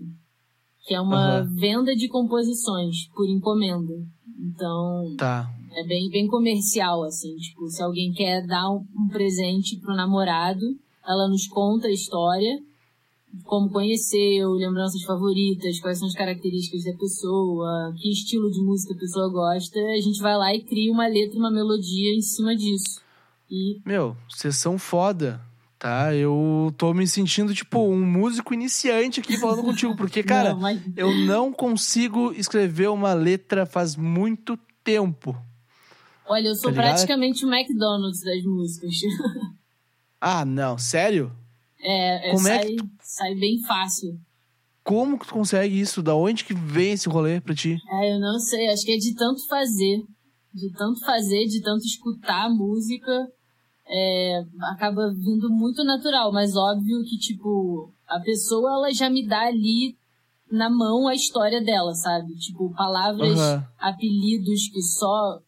[0.86, 1.56] Que é uma uhum.
[1.56, 3.93] venda de composições por encomenda.
[4.39, 5.50] Então, tá.
[5.72, 7.36] é bem, bem comercial, assim.
[7.36, 10.65] Tipo, se alguém quer dar um, um presente pro namorado,
[11.08, 12.60] ela nos conta a história
[13.43, 18.98] como conheceu, lembranças favoritas, quais são as características da pessoa, que estilo de música a
[18.98, 23.02] pessoa gosta, a gente vai lá e cria uma letra, uma melodia em cima disso.
[23.50, 23.82] E...
[23.86, 25.41] Meu, vocês são foda,
[25.80, 26.13] tá?
[26.13, 30.82] Eu tô me sentindo, tipo, um músico iniciante aqui falando contigo, porque, cara, não, mas...
[30.96, 35.36] eu não consigo escrever uma letra faz muito tempo.
[36.26, 38.93] Olha, eu sou tá praticamente o McDonald's das músicas.
[40.22, 41.32] ah, não, sério?
[41.84, 42.78] É, é Como sai, é que...
[43.02, 44.17] sai bem fácil.
[44.84, 46.02] Como que tu consegue isso?
[46.02, 47.78] Da onde que vem esse rolê pra ti?
[47.89, 48.67] É, eu não sei.
[48.69, 50.04] Acho que é de tanto fazer.
[50.54, 53.12] De tanto fazer, de tanto escutar a música.
[53.88, 54.43] É,
[54.74, 56.32] acaba vindo muito natural.
[56.32, 59.96] Mas óbvio que, tipo, a pessoa, ela já me dá ali
[60.52, 62.36] na mão a história dela, sabe?
[62.36, 63.63] Tipo, palavras, uhum.
[63.80, 65.39] apelidos que só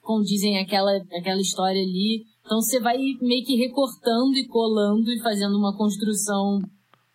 [0.00, 2.24] condizem aquela, aquela história ali.
[2.50, 6.60] Então você vai meio que recortando e colando e fazendo uma construção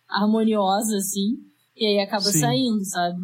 [0.08, 1.34] harmoniosa, assim.
[1.76, 2.40] E aí acaba Sim.
[2.40, 3.20] saindo, sabe?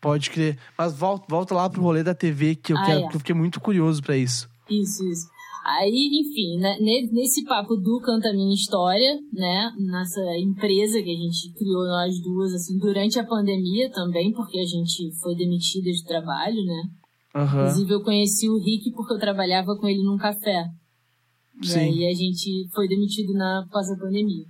[0.00, 0.58] Pode crer.
[0.76, 3.08] Mas volta, volta lá pro rolê da TV que eu ah, quero, é.
[3.10, 4.48] que eu fiquei muito curioso para isso.
[4.68, 5.28] Isso, isso.
[5.64, 6.76] Aí, enfim, né,
[7.12, 12.52] nesse papo do Canta Minha História, né, nessa empresa que a gente criou nós duas,
[12.54, 16.82] assim, durante a pandemia também, porque a gente foi demitida de trabalho, né?
[17.36, 17.44] Uhum.
[17.44, 20.68] Inclusive, eu conheci o Rick porque eu trabalhava com ele num café.
[21.62, 21.92] Sim.
[21.92, 24.44] E aí a gente foi demitido na pós-pandemia.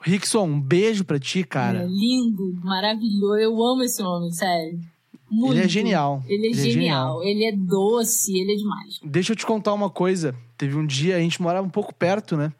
[0.00, 1.82] Rickson, um beijo pra ti, cara.
[1.82, 3.36] É lindo, maravilhoso.
[3.38, 4.78] Eu amo esse homem, sério.
[5.30, 5.54] Muito.
[5.54, 6.22] Ele é genial.
[6.26, 6.68] Ele é, ele genial.
[6.68, 7.24] é genial.
[7.24, 9.00] Ele é doce, ele é demais.
[9.04, 10.34] Deixa eu te contar uma coisa.
[10.56, 12.52] Teve um dia, a gente morava um pouco perto, né?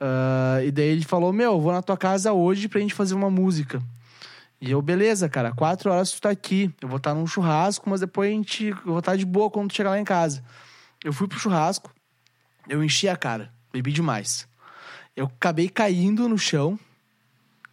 [0.00, 3.30] Uh, e daí ele falou: Meu, vou na tua casa hoje pra gente fazer uma
[3.30, 3.82] música.
[4.60, 6.70] E eu, beleza, cara, quatro horas tu tá aqui.
[6.80, 8.68] Eu vou estar num churrasco, mas depois a gente.
[8.68, 10.44] Eu vou estar de boa quando tu chegar lá em casa.
[11.02, 11.90] Eu fui pro churrasco,
[12.68, 14.48] eu enchi a cara, bebi demais.
[15.16, 16.78] Eu acabei caindo no chão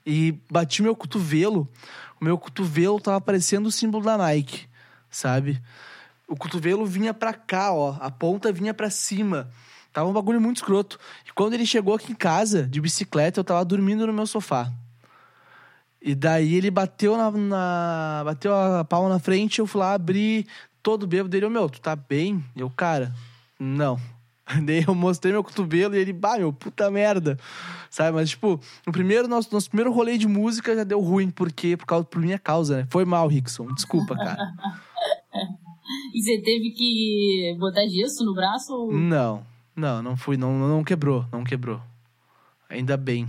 [0.06, 1.67] e bati meu cotovelo.
[2.19, 4.67] O meu cotovelo tava parecendo o símbolo da Nike,
[5.10, 5.62] sabe?
[6.27, 7.97] O cotovelo vinha pra cá, ó.
[7.99, 9.49] A ponta vinha pra cima.
[9.91, 10.99] Tava um bagulho muito escroto.
[11.27, 14.71] E quando ele chegou aqui em casa, de bicicleta, eu tava dormindo no meu sofá.
[16.01, 20.47] E daí ele bateu na, na, bateu a palma na frente, eu fui lá abrir
[20.82, 22.43] todo bêbado dele, meu, tu tá bem?
[22.56, 23.13] Eu, cara,
[23.60, 23.99] não.
[24.66, 27.38] Daí eu mostrei meu cotovelo e ele, bah, meu, puta merda.
[27.90, 28.16] Sabe?
[28.16, 31.86] Mas, tipo, no primeiro, nosso, nosso primeiro rolê de música já deu ruim, porque por,
[31.86, 32.88] causa, por minha causa, né?
[32.90, 33.68] Foi mal, Rickson.
[33.74, 34.38] Desculpa, cara.
[36.14, 38.74] e você teve que botar gesso no braço?
[38.74, 38.92] Ou...
[38.92, 41.82] Não, não, não fui, não, não quebrou, não quebrou.
[42.70, 43.28] Ainda bem.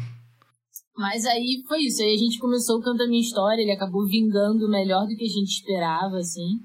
[0.97, 2.03] Mas aí foi isso.
[2.03, 5.29] Aí a gente começou o Canta Minha História, ele acabou vingando melhor do que a
[5.29, 6.61] gente esperava, assim.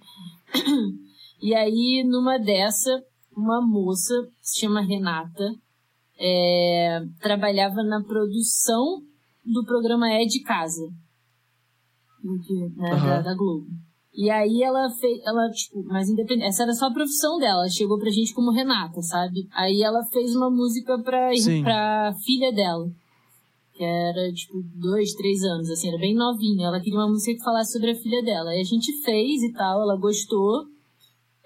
[1.39, 2.89] E aí, numa dessa,
[3.37, 5.53] uma moça, se chama Renata,
[6.19, 9.01] é, trabalhava na produção
[9.45, 10.87] do programa É de Casa,
[12.23, 12.31] né,
[12.89, 13.07] uhum.
[13.07, 13.67] da, da, Globo.
[14.13, 17.69] E aí ela fez, ela, tipo, mas independente, essa era só a profissão dela, ela
[17.69, 19.47] chegou pra gente como Renata, sabe?
[19.53, 21.29] Aí ela fez uma música pra,
[21.63, 22.91] pra filha dela
[23.77, 26.67] que era, tipo, dois, três anos, assim, era bem novinha.
[26.67, 28.55] Ela queria uma música que falasse sobre a filha dela.
[28.55, 30.65] E a gente fez e tal, ela gostou.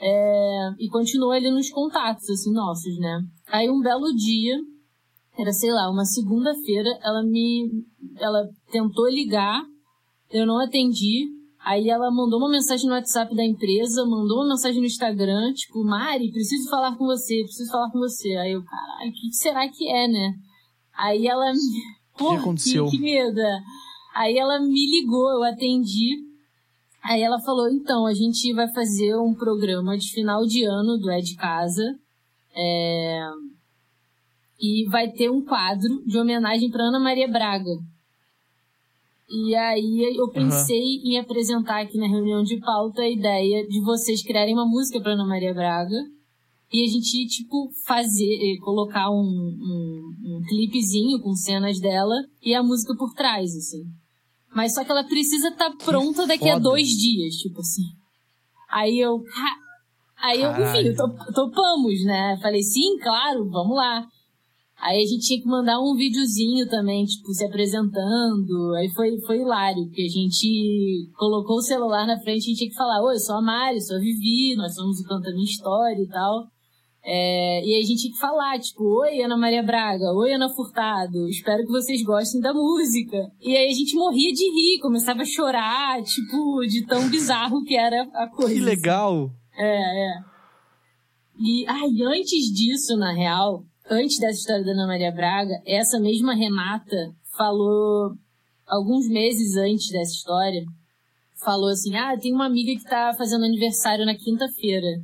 [0.04, 3.22] É, e continuou ali nos contatos, assim, nossos, né?
[3.48, 4.58] Aí um belo dia,
[5.38, 7.86] era, sei lá, uma segunda-feira, ela me.
[8.18, 9.64] Ela tentou ligar,
[10.32, 11.30] eu não atendi.
[11.64, 15.84] Aí ela mandou uma mensagem no WhatsApp da empresa, mandou uma mensagem no Instagram, tipo,
[15.84, 18.36] Mari, preciso falar com você, preciso falar com você.
[18.38, 20.34] Aí eu, caralho, o que será que é, né?
[20.98, 21.52] Aí ela
[22.20, 22.86] o que aconteceu?
[22.86, 23.40] Que, que medo.
[24.16, 26.31] Aí ela me ligou, eu atendi.
[27.04, 31.10] Aí ela falou, então, a gente vai fazer um programa de final de ano do
[31.10, 31.84] É de Casa.
[32.56, 33.22] É...
[34.60, 37.72] E vai ter um quadro de homenagem para Ana Maria Braga.
[39.28, 41.02] E aí eu pensei uhum.
[41.06, 45.14] em apresentar aqui na reunião de pauta a ideia de vocês criarem uma música para
[45.14, 45.98] Ana Maria Braga
[46.72, 52.54] e a gente, tipo, fazer, eh, colocar um, um, um clipezinho com cenas dela e
[52.54, 53.84] a música por trás, assim.
[54.54, 57.86] Mas só que ela precisa estar tá pronta daqui a dois dias, tipo assim.
[58.70, 59.24] Aí eu.
[60.18, 60.94] Aí eu, enfim,
[61.34, 62.38] topamos, né?
[62.42, 64.06] Falei, sim, claro, vamos lá.
[64.82, 68.74] Aí a gente tinha que mandar um videozinho também, tipo, se apresentando.
[68.76, 72.58] Aí foi, foi hilário, porque a gente colocou o celular na frente e a gente
[72.58, 75.44] tinha que falar, oi, sou a Mari, sou a Vivi, nós somos o Canta Minha
[75.44, 76.48] História e tal.
[77.04, 80.50] É, e aí a gente tinha que falar, tipo, oi Ana Maria Braga, oi Ana
[80.50, 83.18] Furtado, espero que vocês gostem da música.
[83.42, 87.76] E aí a gente morria de rir, começava a chorar, tipo, de tão bizarro que
[87.76, 88.54] era a coisa.
[88.54, 89.32] Que legal!
[89.58, 90.14] É, é.
[91.40, 96.36] E, ai, antes disso, na real, antes dessa história da Ana Maria Braga, essa mesma
[96.36, 98.12] Renata falou,
[98.68, 100.64] alguns meses antes dessa história,
[101.44, 105.02] falou assim, ah, tem uma amiga que tá fazendo aniversário na quinta-feira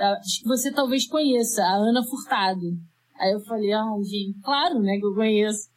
[0.00, 2.78] acho que você talvez conheça, a Ana Furtado.
[3.18, 5.68] Aí eu falei, ah, gente, claro, né, que eu conheço.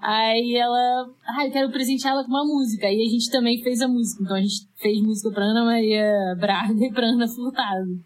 [0.00, 2.86] Aí ela, ah, eu quero presentear ela com uma música.
[2.86, 4.22] Aí a gente também fez a música.
[4.22, 7.98] Então a gente fez música pra Ana Maria Braga e pra Ana Furtado.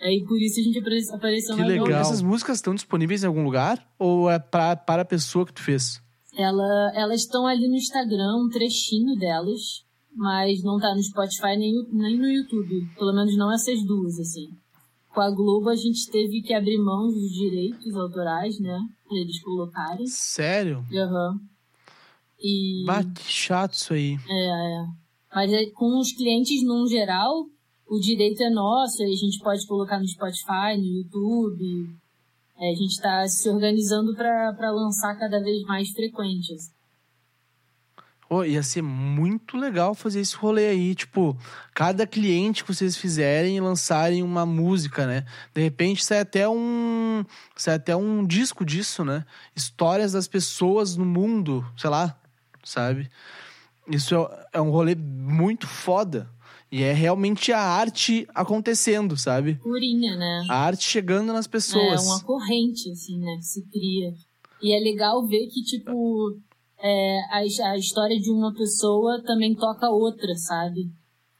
[0.00, 0.78] Aí por isso a gente
[1.12, 2.00] apareceu que na legal.
[2.00, 3.86] Essas músicas estão disponíveis em algum lugar?
[3.98, 6.00] Ou é pra, para a pessoa que tu fez?
[6.36, 9.86] Ela, elas estão ali no Instagram, um trechinho delas.
[10.16, 12.88] Mas não tá no Spotify nem, nem no YouTube.
[12.96, 14.48] Pelo menos não essas duas, assim
[15.18, 18.78] com a Globo a gente teve que abrir mão dos direitos autorais, né?
[19.04, 20.06] Pra eles colocarem.
[20.06, 20.86] Sério?
[20.94, 21.32] Aham.
[21.32, 21.40] Uhum.
[22.38, 22.84] E...
[22.86, 24.16] Bah, que chato isso aí.
[24.28, 24.86] É, é.
[25.34, 27.48] Mas com os clientes num geral,
[27.88, 31.90] o direito é nosso, a gente pode colocar no Spotify, no YouTube.
[32.56, 36.70] É, a gente está se organizando para lançar cada vez mais frequentes.
[38.30, 41.34] Oh, ia ser muito legal fazer esse rolê aí, tipo,
[41.74, 45.24] cada cliente que vocês fizerem e lançarem uma música, né?
[45.54, 47.24] De repente sai até um,
[47.56, 49.24] sai até um disco disso, né?
[49.56, 52.20] Histórias das pessoas no mundo, sei lá,
[52.62, 53.08] sabe?
[53.90, 56.30] Isso é, é um rolê muito foda.
[56.70, 59.54] E é realmente a arte acontecendo, sabe?
[59.54, 60.46] Purinha, né?
[60.50, 62.04] A arte chegando nas pessoas.
[62.04, 63.36] É uma corrente, assim, né?
[63.38, 64.14] Que se cria.
[64.60, 66.38] E é legal ver que, tipo,
[66.80, 67.38] é, a,
[67.72, 70.90] a história de uma pessoa também toca outra, sabe?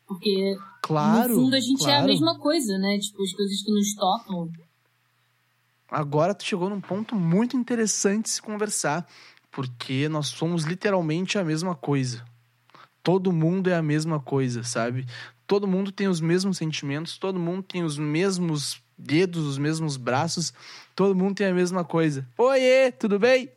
[0.07, 1.93] Porque, claro, no fundo, a gente claro.
[1.93, 2.99] é a mesma coisa, né?
[2.99, 4.51] Tipo, as coisas que nos tocam.
[5.91, 9.07] Agora tu chegou num ponto muito interessante de se conversar.
[9.51, 12.23] Porque nós somos literalmente a mesma coisa
[13.09, 15.07] todo mundo é a mesma coisa, sabe?
[15.47, 20.53] Todo mundo tem os mesmos sentimentos, todo mundo tem os mesmos dedos, os mesmos braços,
[20.95, 22.29] todo mundo tem a mesma coisa.
[22.37, 23.51] Oiê, tudo bem?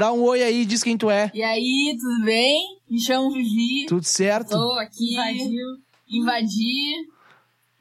[0.00, 1.30] Dá um oi aí, diz quem tu é.
[1.34, 2.78] E aí, tudo bem?
[2.88, 3.84] Me chamo Vivi.
[3.86, 4.48] Tudo certo?
[4.48, 5.12] Tô aqui.
[5.12, 5.66] Invadiu.
[6.08, 7.06] Invadi.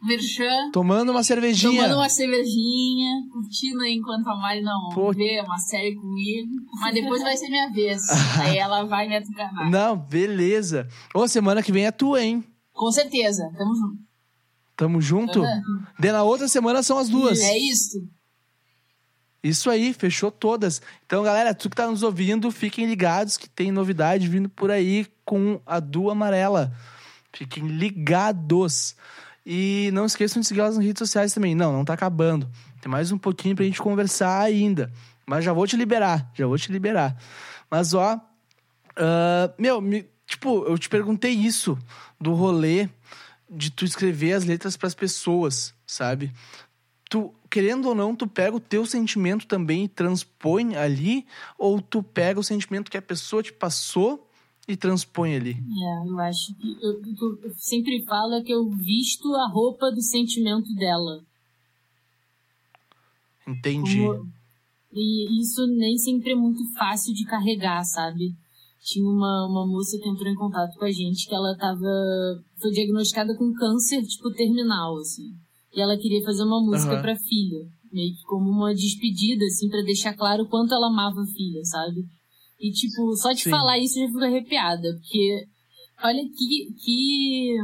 [0.03, 0.69] Merchan.
[0.73, 1.83] Tomando uma cervejinha.
[1.83, 5.13] Tomando uma cervejinha, curtindo aí enquanto a Mari não Pô.
[5.13, 6.51] vê uma série comigo.
[6.81, 8.01] Mas depois vai ser minha vez.
[8.37, 9.69] aí ela vai me atucar.
[9.69, 10.89] Não, beleza.
[11.15, 12.43] Ô, semana que vem é tua, hein?
[12.73, 13.49] Com certeza.
[13.57, 13.99] Tamo junto.
[14.75, 15.39] Tamo junto?
[15.39, 15.83] Uhum.
[15.97, 17.39] De na outra semana são as duas.
[17.39, 17.97] É isso.
[19.43, 20.81] Isso aí, fechou todas.
[21.05, 25.07] Então, galera, tu que tá nos ouvindo, fiquem ligados que tem novidade vindo por aí
[25.23, 26.73] com a Du Amarela.
[27.31, 28.95] Fiquem ligados.
[29.45, 31.55] E não esqueçam de seguir elas nas redes sociais também.
[31.55, 32.49] Não, não tá acabando.
[32.81, 34.91] Tem mais um pouquinho pra gente conversar ainda.
[35.25, 37.15] Mas já vou te liberar, já vou te liberar.
[37.69, 41.77] Mas, ó, uh, meu, me, tipo, eu te perguntei isso
[42.19, 42.89] do rolê
[43.49, 46.31] de tu escrever as letras para as pessoas, sabe?
[47.09, 51.25] Tu, querendo ou não, tu pega o teu sentimento também e transpõe ali,
[51.57, 54.27] ou tu pega o sentimento que a pessoa te passou
[54.67, 55.51] e transpõe ali.
[55.51, 56.77] É, eu acho que.
[56.81, 61.23] Eu, eu, eu sempre falo é que eu visto a roupa do sentimento dela.
[63.47, 64.05] Entendi.
[64.05, 64.31] Como,
[64.93, 68.35] e isso nem sempre é muito fácil de carregar, sabe?
[68.83, 71.81] Tinha uma, uma moça que entrou em contato com a gente que ela tava.
[72.61, 75.35] Foi diagnosticada com câncer, tipo, terminal, assim.
[75.73, 77.01] E ela queria fazer uma música uhum.
[77.01, 77.65] pra filha.
[77.91, 81.63] Meio que como uma despedida, assim, para deixar claro o quanto ela amava a filha,
[81.63, 82.05] sabe?
[82.59, 83.49] E, tipo, só de Sim.
[83.49, 85.47] falar isso eu já fico arrepiada, porque
[86.03, 87.55] olha que, que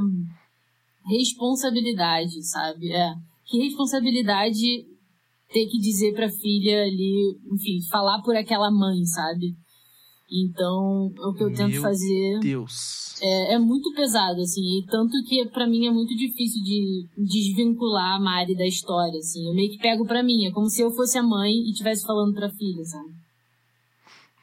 [1.06, 2.92] responsabilidade, sabe?
[2.92, 3.14] É,
[3.46, 4.86] que responsabilidade
[5.52, 9.54] ter que dizer pra filha ali, enfim, falar por aquela mãe, sabe?
[10.30, 12.40] Então, o que eu tento Meu fazer.
[12.42, 13.16] Deus.
[13.22, 14.80] É, é muito pesado, assim.
[14.80, 19.48] E tanto que para mim é muito difícil de desvincular a Mari da história, assim.
[19.48, 20.46] Eu meio que pego pra mim.
[20.46, 23.14] É como se eu fosse a mãe e estivesse falando pra filha, sabe?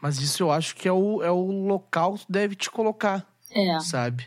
[0.00, 3.26] Mas isso eu acho que é o, é o local que tu deve te colocar.
[3.50, 3.78] É.
[3.80, 4.26] Sabe?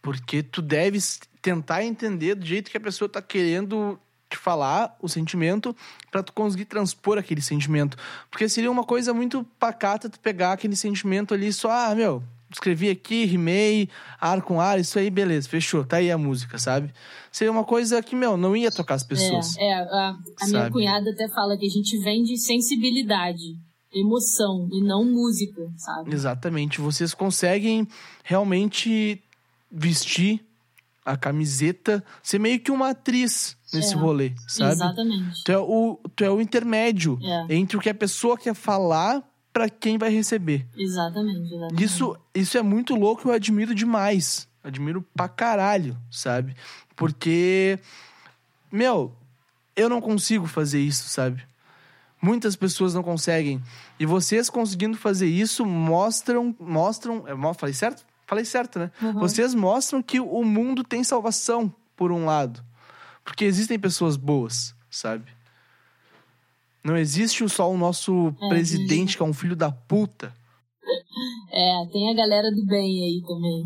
[0.00, 3.98] Porque tu deves tentar entender do jeito que a pessoa tá querendo
[4.32, 5.74] te falar o sentimento
[6.10, 7.96] para tu conseguir transpor aquele sentimento.
[8.30, 12.90] Porque seria uma coisa muito pacata tu pegar aquele sentimento ali só, ah, meu, escrevi
[12.90, 13.88] aqui, rimei,
[14.20, 16.92] ar com ar, isso aí, beleza, fechou, tá aí a música, sabe?
[17.30, 19.56] Seria uma coisa que, meu, não ia tocar as pessoas.
[19.56, 23.56] É, é a, a minha cunhada até fala que a gente vende sensibilidade
[23.94, 26.14] emoção e não música, sabe?
[26.14, 26.80] Exatamente.
[26.80, 27.86] Vocês conseguem
[28.24, 29.22] realmente
[29.70, 30.42] vestir
[31.04, 34.72] a camiseta, ser meio que uma atriz nesse é, rolê, sabe?
[34.72, 35.44] Exatamente.
[35.44, 37.54] Tu é o, tu é o intermédio é.
[37.56, 40.66] entre o que a pessoa quer falar para quem vai receber.
[40.76, 41.84] Exatamente, exatamente.
[41.84, 44.48] Isso, isso é muito louco, eu admiro demais.
[44.62, 46.54] Admiro pra caralho, sabe?
[46.94, 47.78] Porque,
[48.70, 49.12] meu,
[49.74, 51.44] eu não consigo fazer isso, sabe?
[52.20, 53.60] Muitas pessoas não conseguem.
[53.98, 56.54] E vocês conseguindo fazer isso mostram.
[56.60, 58.06] mostram é, falei certo?
[58.32, 58.90] Falei certo, né?
[59.02, 59.12] Uhum.
[59.20, 62.64] Vocês mostram que o mundo tem salvação, por um lado.
[63.22, 65.30] Porque existem pessoas boas, sabe?
[66.82, 70.32] Não existe só o nosso é, presidente, que é um filho da puta.
[71.54, 73.64] É, tem a galera do bem aí também.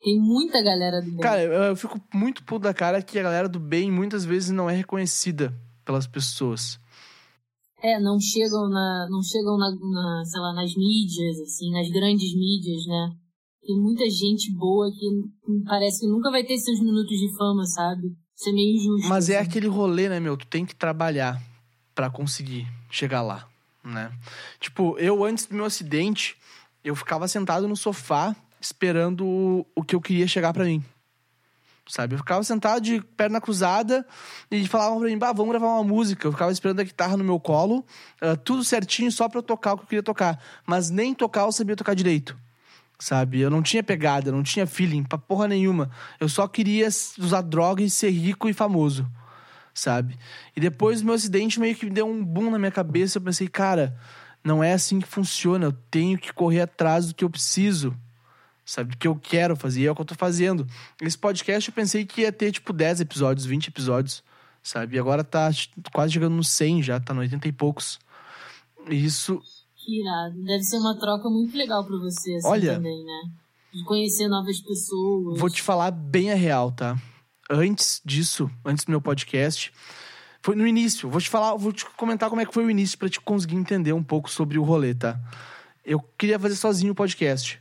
[0.00, 1.20] Tem muita galera do bem.
[1.20, 4.50] Cara, eu, eu fico muito puto da cara que a galera do bem muitas vezes
[4.50, 5.54] não é reconhecida
[5.84, 6.80] pelas pessoas.
[7.82, 12.34] É, não chegam na, não chegam na, na, sei lá, nas mídias, assim, nas grandes
[12.34, 13.14] mídias, né?
[13.68, 18.16] Tem muita gente boa que parece que nunca vai ter seus minutos de fama, sabe?
[18.34, 19.08] Isso é meio injusto.
[19.10, 19.46] Mas é assim.
[19.46, 20.38] aquele rolê, né, meu?
[20.38, 21.38] Tu tem que trabalhar
[21.94, 23.46] para conseguir chegar lá,
[23.84, 24.10] né?
[24.58, 26.34] Tipo, eu antes do meu acidente,
[26.82, 30.82] eu ficava sentado no sofá esperando o que eu queria chegar para mim.
[31.86, 32.14] Sabe?
[32.14, 34.06] Eu ficava sentado de perna cruzada
[34.50, 36.26] e falavam pra mim, bah, vamos gravar uma música.
[36.26, 37.84] Eu ficava esperando a guitarra no meu colo,
[38.22, 40.42] uh, tudo certinho, só pra eu tocar o que eu queria tocar.
[40.66, 42.34] Mas nem tocar eu sabia tocar direito.
[42.98, 43.40] Sabe?
[43.40, 45.90] Eu não tinha pegada, não tinha feeling pra porra nenhuma.
[46.18, 46.88] Eu só queria
[47.18, 49.08] usar droga e ser rico e famoso.
[49.72, 50.18] Sabe?
[50.56, 53.18] E depois meu acidente meio que me deu um boom na minha cabeça.
[53.18, 53.96] Eu pensei, cara,
[54.42, 55.66] não é assim que funciona.
[55.66, 57.96] Eu tenho que correr atrás do que eu preciso
[58.68, 58.90] sabe?
[58.90, 60.66] Do que eu quero fazer, e é o que eu tô fazendo.
[61.00, 64.22] Esse podcast eu pensei que ia ter, tipo, 10 episódios, 20 episódios,
[64.62, 64.96] sabe?
[64.96, 65.50] E agora tá
[65.90, 67.98] quase chegando no 100 já, tá no 80 e poucos.
[68.88, 69.42] Isso...
[69.88, 70.44] Irado.
[70.44, 73.30] Deve ser uma troca muito legal pra você, assim, Olha, também, né?
[73.72, 75.38] De conhecer novas pessoas.
[75.38, 76.96] Vou te falar bem a real, tá?
[77.50, 79.72] Antes disso, antes do meu podcast...
[80.40, 81.10] Foi no início.
[81.10, 83.56] Vou te falar, vou te comentar como é que foi o início para te conseguir
[83.56, 85.20] entender um pouco sobre o rolê, tá?
[85.84, 87.60] Eu queria fazer sozinho o podcast.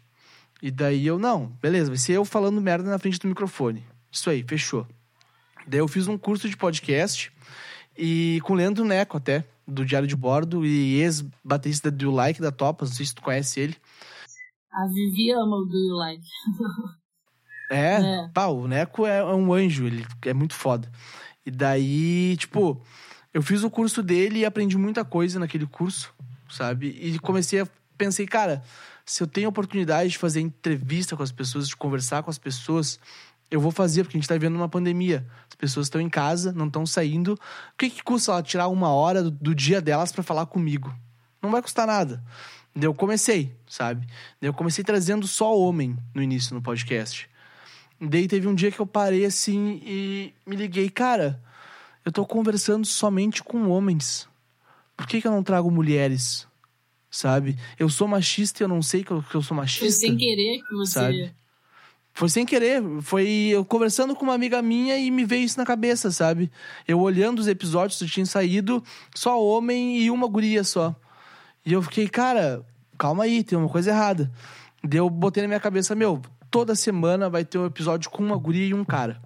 [0.62, 3.84] E daí eu, não, beleza, vai ser eu falando merda na frente do microfone.
[4.12, 4.88] Isso aí, fechou.
[5.68, 7.32] Daí eu fiz um curso de podcast
[7.98, 12.42] e com o Leandro Neco até, do Diário de Bordo e ex-baterista do You Like
[12.42, 13.76] da Topas, não sei se tu conhece ele.
[14.72, 16.28] A Vivi ama o Do You Like.
[17.72, 18.30] é, é.
[18.34, 20.90] Pá, o Neco é, um anjo, ele é muito foda.
[21.46, 22.82] E daí, tipo,
[23.34, 26.14] eu fiz o curso dele e aprendi muita coisa naquele curso,
[26.50, 26.88] sabe?
[26.88, 27.68] E comecei a
[27.98, 28.64] pensei, cara,
[29.04, 33.00] se eu tenho oportunidade de fazer entrevista com as pessoas, de conversar com as pessoas,
[33.50, 35.26] eu vou fazer, porque a gente está vivendo uma pandemia.
[35.50, 37.34] As pessoas estão em casa, não estão saindo.
[37.34, 40.94] O que, que custa ela tirar uma hora do, do dia delas para falar comigo?
[41.42, 42.24] Não vai custar nada.
[42.76, 44.06] Daí eu comecei, sabe?
[44.40, 47.30] Daí eu comecei trazendo só homem no início no podcast.
[48.00, 51.42] Daí teve um dia que eu parei assim e me liguei, cara,
[52.06, 54.28] eu tô conversando somente com homens.
[54.96, 56.48] Por que, que eu não trago mulheres?
[57.10, 57.58] sabe?
[57.80, 59.86] Eu sou machista e eu não sei que eu, que eu sou machista.
[59.86, 60.94] Foi sem querer que você.
[60.94, 61.36] Sabe?
[62.18, 62.82] Foi sem querer.
[63.04, 66.52] Foi eu conversando com uma amiga minha e me veio isso na cabeça, sabe?
[66.88, 70.96] Eu olhando os episódios que tinha saído, só homem e uma guria só.
[71.64, 72.66] E eu fiquei, cara,
[72.98, 74.32] calma aí, tem uma coisa errada.
[74.84, 78.36] Daí eu botei na minha cabeça, meu, toda semana vai ter um episódio com uma
[78.36, 79.22] guria e um cara.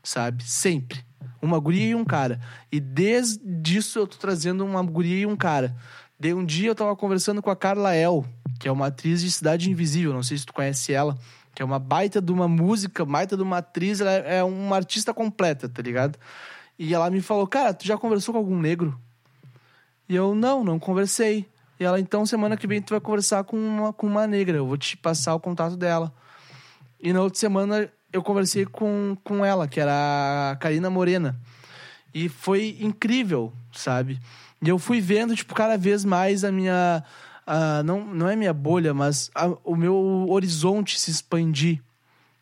[0.00, 0.44] Sabe?
[0.44, 1.04] Sempre.
[1.42, 2.40] Uma guria e um cara.
[2.70, 5.76] E desde isso eu tô trazendo uma guria e um cara.
[6.16, 8.24] De um dia eu tava conversando com a Carla El,
[8.60, 11.18] que é uma atriz de Cidade Invisível, não sei se tu conhece ela,
[11.60, 15.12] que é uma baita de uma música, baita de uma atriz, ela é uma artista
[15.12, 16.18] completa, tá ligado?
[16.78, 18.98] E ela me falou, cara, tu já conversou com algum negro?
[20.08, 21.46] E eu, não, não conversei.
[21.78, 24.66] E ela, então, semana que vem tu vai conversar com uma, com uma negra, eu
[24.66, 26.10] vou te passar o contato dela.
[26.98, 31.38] E na outra semana eu conversei com, com ela, que era a Karina Morena.
[32.14, 34.18] E foi incrível, sabe?
[34.62, 37.04] E eu fui vendo, tipo, cada vez mais a minha.
[37.52, 41.82] A, não, não é minha bolha, mas a, o meu horizonte se expandir.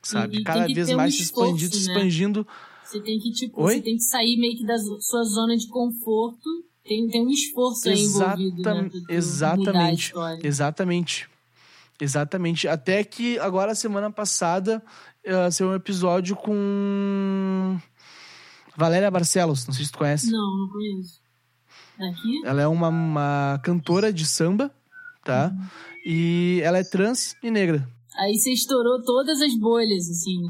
[0.02, 0.36] Sabe?
[0.36, 1.70] E, e cada vez mais um se expandindo, né?
[1.70, 2.46] se expandindo.
[2.84, 3.76] Você tem que, tipo, Oi?
[3.76, 6.46] você tem que sair meio que da sua zona de conforto.
[6.84, 9.04] Tem, tem um esforço Exata, aí envolvido, né?
[9.08, 10.12] Exatamente.
[10.42, 11.30] Exatamente.
[11.98, 12.68] Exatamente.
[12.68, 14.82] Até que agora, semana passada,
[15.24, 17.80] uh, saiu um episódio com
[18.76, 19.66] Valéria Barcelos.
[19.66, 20.30] Não sei se tu conhece.
[20.30, 21.18] Não, não conheço.
[21.98, 22.42] Aqui?
[22.44, 24.70] Ela é uma, uma cantora de samba,
[25.28, 25.52] tá?
[26.06, 27.86] E ela é trans e negra.
[28.16, 30.48] Aí você estourou todas as bolhas, assim.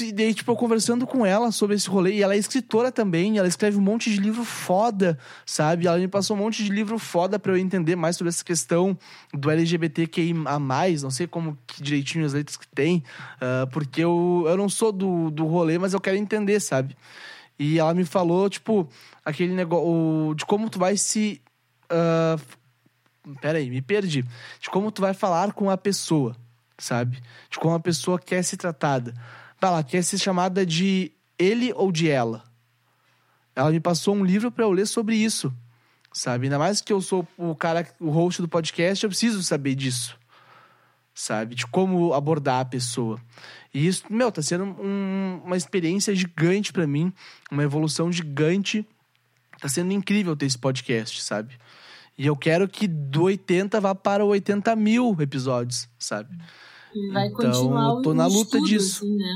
[0.00, 3.36] E daí, tipo, eu conversando com ela sobre esse rolê, e ela é escritora também,
[3.36, 5.86] ela escreve um monte de livro foda, sabe?
[5.86, 8.98] Ela me passou um monte de livro foda para eu entender mais sobre essa questão
[9.32, 13.04] do LGBTQI a mais, não sei como que direitinho as letras que tem,
[13.36, 16.96] uh, porque eu, eu não sou do, do rolê, mas eu quero entender, sabe?
[17.58, 18.88] E ela me falou, tipo,
[19.22, 21.42] aquele negócio de como tu vai se.
[21.92, 22.40] Uh,
[23.40, 24.24] peraí, me perdi.
[24.60, 26.36] De como tu vai falar com a pessoa,
[26.78, 27.22] sabe?
[27.50, 29.14] De como a pessoa quer ser tratada.
[29.60, 32.44] Vai lá, quer ser chamada de ele ou de ela.
[33.54, 35.52] Ela me passou um livro para eu ler sobre isso,
[36.12, 36.46] sabe?
[36.46, 40.16] Ainda mais que eu sou o cara, o host do podcast, eu preciso saber disso,
[41.14, 41.54] sabe?
[41.54, 43.20] De como abordar a pessoa.
[43.72, 47.12] E isso, meu, tá sendo um, uma experiência gigante para mim,
[47.50, 48.86] uma evolução gigante.
[49.60, 51.58] Tá sendo incrível ter esse podcast, sabe?
[52.20, 56.28] E eu quero que do 80 vá para 80 mil episódios, sabe?
[56.94, 59.06] E vai então, continuar eu tô na luta estudo, disso.
[59.06, 59.34] Assim, né?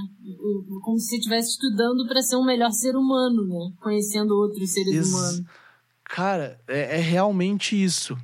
[0.83, 3.73] Como se você estivesse estudando para ser um melhor ser humano, né?
[3.81, 5.43] Conhecendo outros seres Ex humanos.
[6.05, 8.19] Cara, é, é realmente isso.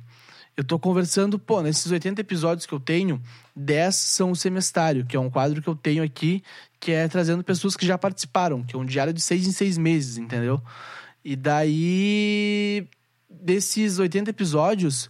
[0.55, 3.19] Eu tô conversando, pô, nesses 80 episódios que eu tenho,
[3.55, 6.43] 10 são o semestário, que é um quadro que eu tenho aqui,
[6.79, 9.75] que é trazendo pessoas que já participaram, que é um diário de seis em seis
[9.75, 10.61] meses, entendeu?
[11.25, 12.87] E daí,
[13.31, 15.09] desses 80 episódios,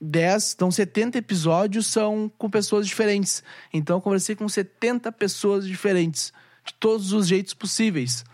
[0.00, 3.42] 10, então 70 episódios são com pessoas diferentes.
[3.72, 6.32] Então eu conversei com 70 pessoas diferentes,
[6.64, 8.24] de todos os jeitos possíveis,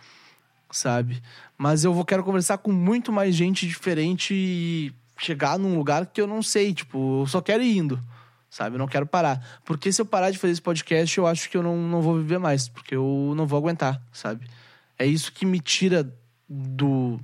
[0.71, 1.23] sabe?
[1.59, 6.21] Mas eu vou quero conversar com muito mais gente diferente e chegar num lugar que
[6.21, 7.99] eu não sei, tipo, eu só quero ir indo,
[8.51, 8.77] sabe?
[8.77, 9.61] Eu não quero parar.
[9.65, 12.17] Porque se eu parar de fazer esse podcast, eu acho que eu não, não vou
[12.17, 14.47] viver mais, porque eu não vou aguentar, sabe?
[14.99, 16.15] É isso que me tira
[16.49, 17.19] do,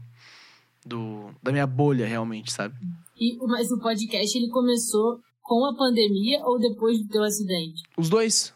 [0.84, 2.74] do da minha bolha, realmente, sabe?
[3.18, 7.82] E, mas o podcast ele começou com a pandemia ou depois do teu acidente?
[7.96, 8.54] Os dois.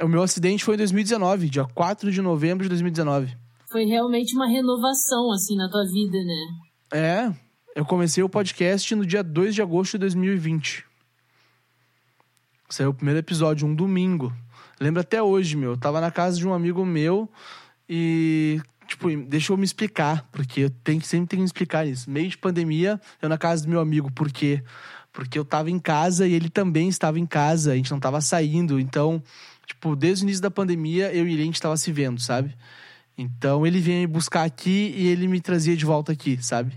[0.00, 3.36] O meu acidente foi em 2019, dia 4 de novembro de 2019.
[3.70, 6.46] Foi realmente uma renovação, assim, na tua vida, né?
[6.92, 7.34] É,
[7.74, 10.84] eu comecei o podcast no dia 2 de agosto de 2020.
[12.70, 14.32] Saiu o primeiro episódio, um domingo.
[14.80, 15.70] Lembro até hoje, meu.
[15.70, 17.28] Eu tava na casa de um amigo meu
[17.88, 22.10] e tipo, deixa eu me explicar, porque eu tenho, sempre tenho que explicar isso.
[22.10, 24.62] Meio de pandemia, eu na casa do meu amigo, por quê?
[25.12, 28.20] Porque eu tava em casa e ele também estava em casa, a gente não tava
[28.20, 29.22] saindo, então,
[29.66, 32.56] tipo, desde o início da pandemia, eu e ele a gente tava se vendo, sabe?
[33.16, 36.76] Então ele vinha me buscar aqui e ele me trazia de volta aqui, sabe?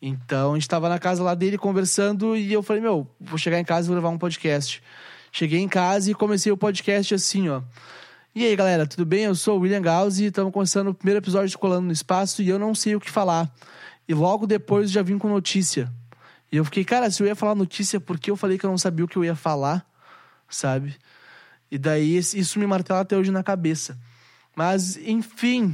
[0.00, 3.60] Então a gente tava na casa lá dele conversando e eu falei, meu, vou chegar
[3.60, 4.82] em casa e vou levar um podcast.
[5.30, 7.62] Cheguei em casa e comecei o podcast assim, ó.
[8.36, 9.22] E aí, galera, tudo bem?
[9.22, 12.42] Eu sou o William Gauss e estamos começando o primeiro episódio de Colando no Espaço
[12.42, 13.48] e eu não sei o que falar.
[14.08, 15.88] E logo depois já vim com notícia.
[16.50, 18.70] E eu fiquei, cara, se eu ia falar notícia, por que eu falei que eu
[18.70, 19.88] não sabia o que eu ia falar?
[20.48, 20.96] Sabe?
[21.70, 23.96] E daí isso me martela até hoje na cabeça.
[24.56, 25.72] Mas, enfim,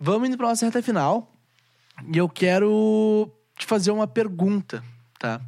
[0.00, 1.30] vamos indo para nossa reta final.
[2.10, 4.82] E eu quero te fazer uma pergunta,
[5.18, 5.42] tá?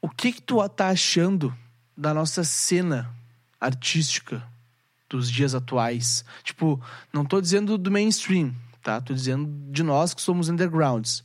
[0.00, 1.54] O que que tu tá achando
[1.94, 3.14] da nossa cena
[3.60, 4.50] artística
[5.16, 6.24] dos dias atuais.
[6.42, 6.80] Tipo,
[7.12, 9.00] não tô dizendo do mainstream, tá?
[9.00, 11.24] Tô dizendo de nós que somos undergrounds.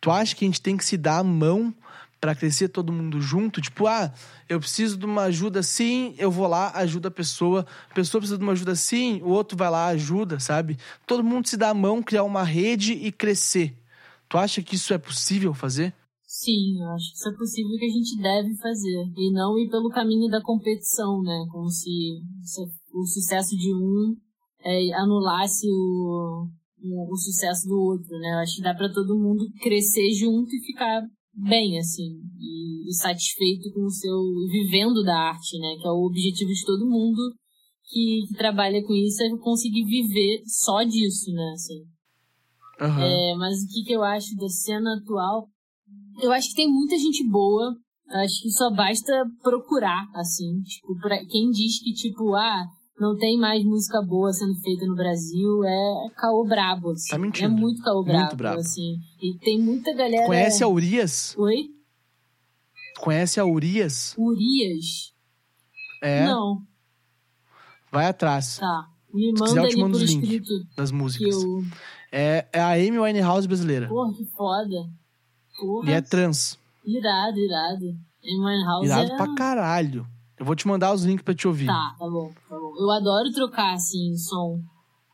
[0.00, 1.74] Tu acha que a gente tem que se dar a mão
[2.20, 3.60] para crescer todo mundo junto?
[3.60, 4.12] Tipo, ah,
[4.48, 7.66] eu preciso de uma ajuda sim, eu vou lá, ajuda a pessoa.
[7.90, 10.78] A pessoa precisa de uma ajuda sim, o outro vai lá, ajuda, sabe?
[11.06, 13.76] Todo mundo se dá a mão, criar uma rede e crescer.
[14.28, 15.94] Tu acha que isso é possível fazer?
[16.26, 19.12] Sim, eu acho que isso é possível que a gente deve fazer.
[19.16, 21.46] E não ir pelo caminho da competição, né?
[21.50, 22.60] Como se, se
[22.96, 24.16] o sucesso de um
[24.64, 26.48] é, anulasse o,
[26.82, 28.34] o, o, sucesso do outro, né?
[28.34, 31.02] Eu acho que dá para todo mundo crescer junto e ficar
[31.34, 34.18] bem, assim, e, e, satisfeito com o seu.
[34.50, 35.76] vivendo da arte, né?
[35.80, 37.34] Que é o objetivo de todo mundo
[37.84, 41.52] que, que trabalha com isso, é conseguir viver só disso, né?
[41.52, 41.84] Assim.
[42.80, 43.02] Uhum.
[43.02, 45.48] É, mas o que, que eu acho da cena atual?
[46.20, 47.76] Eu acho que tem muita gente boa.
[48.08, 50.60] Acho que só basta procurar, assim.
[50.62, 52.64] Tipo, pra quem diz que, tipo, ah,
[52.98, 57.10] não tem mais música boa sendo feita no Brasil é caô brabo, assim.
[57.10, 57.46] Tá mentindo.
[57.46, 59.00] É muito caô brabo, muito brabo, assim.
[59.20, 60.26] E tem muita galera...
[60.26, 61.34] Conhece a Urias?
[61.36, 61.70] Oi?
[63.00, 64.14] Conhece a Urias?
[64.16, 65.12] Urias?
[66.02, 66.26] É.
[66.26, 66.62] Não.
[67.92, 68.58] Vai atrás.
[68.58, 68.88] Tá.
[69.12, 71.42] Me manda quiser, eu te mando os links das músicas.
[71.42, 71.64] Eu...
[72.10, 73.88] É, é a Amy Winehouse brasileira.
[73.88, 74.90] Porra, que foda.
[75.58, 75.90] Porra.
[75.90, 76.58] E é trans.
[76.84, 77.86] Irado, irado.
[78.22, 79.16] Amy Winehouse Irado é...
[79.16, 80.06] pra caralho.
[80.38, 81.66] Eu vou te mandar os links pra te ouvir.
[81.66, 82.55] Tá, tá bom, tá bom.
[82.78, 84.60] Eu adoro trocar, assim, som.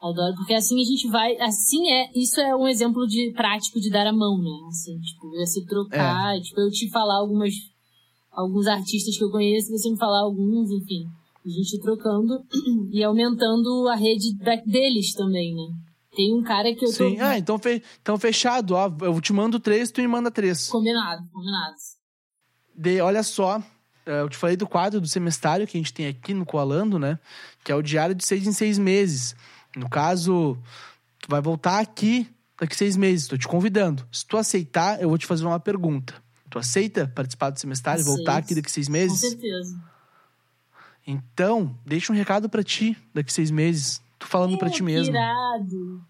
[0.03, 1.37] Adoro, porque assim a gente vai.
[1.41, 2.11] Assim é.
[2.15, 4.67] Isso é um exemplo de prático de dar a mão, né?
[4.69, 6.41] Assim, tipo, você trocar, é.
[6.41, 7.55] tipo, eu te falar algumas.
[8.33, 11.05] Alguns artistas que eu conheço, você me falar alguns, enfim.
[11.45, 12.43] A gente trocando
[12.91, 15.69] e aumentando a rede da, deles também, né?
[16.17, 17.23] Tem um cara que eu Sim, tô...
[17.23, 17.83] ah, então, fe...
[18.01, 18.91] então fechado, ó.
[19.03, 20.69] Eu te mando três, tu me manda três.
[20.69, 21.75] Combinado, combinado.
[22.75, 23.63] De, olha só, é,
[24.07, 27.19] eu te falei do quadro do semestário que a gente tem aqui no Coalando, né?
[27.65, 29.35] Que é o diário de seis em seis meses.
[29.77, 30.59] No caso,
[31.21, 32.29] tu vai voltar aqui
[32.61, 33.23] daqui seis meses.
[33.23, 34.07] Estou te convidando.
[34.13, 36.15] Se tu aceitar, eu vou te fazer uma pergunta.
[36.51, 39.21] Tu aceita participar do semestário e voltar aqui daqui seis meses?
[39.21, 39.83] Com certeza.
[41.07, 44.03] Então, deixa um recado para ti daqui seis meses.
[44.19, 45.15] Tu falando para ti mesmo.
[45.15, 46.05] Irado.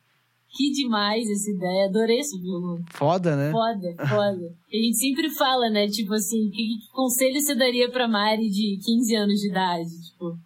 [0.54, 2.82] Que demais essa ideia, adorei esse jogo.
[2.90, 3.50] Foda, né?
[3.50, 4.54] Foda, foda.
[4.70, 8.78] A gente sempre fala, né, tipo assim, que, que conselho você daria pra Mari de
[8.84, 9.88] 15 anos de idade?
[10.10, 10.36] Tipo.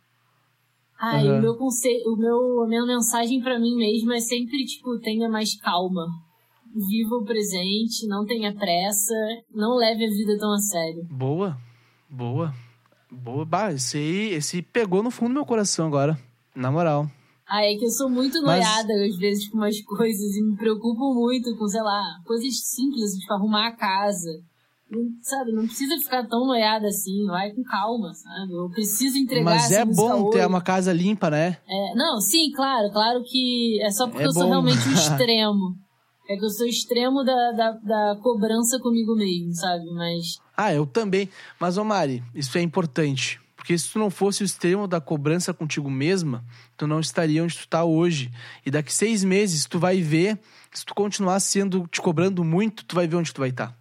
[0.99, 1.39] Ai, uhum.
[1.39, 5.29] o meu conselho, o meu, a minha mensagem para mim mesma é sempre, tipo, tenha
[5.29, 6.07] mais calma.
[6.73, 9.15] Viva o presente, não tenha pressa,
[9.53, 11.05] não leve a vida tão a sério.
[11.11, 11.59] Boa,
[12.09, 12.55] boa,
[13.11, 13.45] boa.
[13.45, 16.19] Bah, esse esse pegou no fundo do meu coração agora,
[16.55, 17.11] na moral.
[17.49, 19.13] Ah, é que eu sou muito noiada Mas...
[19.13, 23.33] às vezes com umas coisas e me preocupo muito com, sei lá, coisas simples, tipo
[23.33, 24.31] arrumar a casa.
[24.91, 28.53] Não, sabe, não precisa ficar tão noiada assim, vai com calma, sabe?
[28.53, 30.39] Eu preciso entregar Mas é bom hoje.
[30.39, 31.57] ter uma casa limpa, né?
[31.69, 34.41] É, não, sim, claro, claro que é só porque é eu bom.
[34.41, 35.77] sou realmente um extremo.
[36.29, 39.85] É que eu sou extremo da, da, da cobrança comigo mesmo, sabe?
[39.93, 40.39] Mas.
[40.57, 41.29] Ah, eu também.
[41.61, 43.41] Mas, ô Mari, isso é importante.
[43.67, 46.45] Porque se tu não fosse o extremo da cobrança contigo mesma,
[46.77, 48.31] tu não estaria onde tu tá hoje.
[48.65, 50.39] E daqui seis meses tu vai ver,
[50.73, 53.71] se tu continuar sendo, te cobrando muito, tu vai ver onde tu vai estar.
[53.71, 53.77] Tá.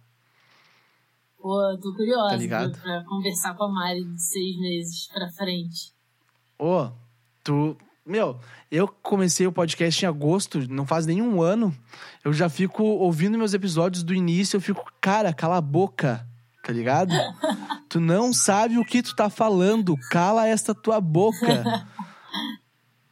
[1.38, 2.76] Pô, tô curiosa tá ligado?
[2.80, 5.92] pra conversar com a Mari de seis meses pra frente.
[6.58, 6.90] Ô,
[7.44, 7.76] tu.
[8.04, 11.72] Meu, eu comecei o podcast em agosto, não faz nenhum ano.
[12.24, 16.26] Eu já fico ouvindo meus episódios do início, eu fico, cara, cala a boca,
[16.66, 17.12] tá ligado?
[17.88, 21.86] tu não sabe o que tu tá falando, cala esta tua boca.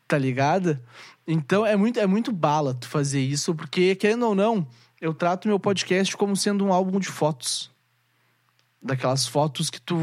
[0.09, 0.81] tá ligado?
[1.25, 4.67] Então é muito, é muito bala tu fazer isso, porque, querendo ou não,
[5.01, 7.71] eu trato meu podcast como sendo um álbum de fotos.
[8.83, 9.97] Daquelas fotos que tu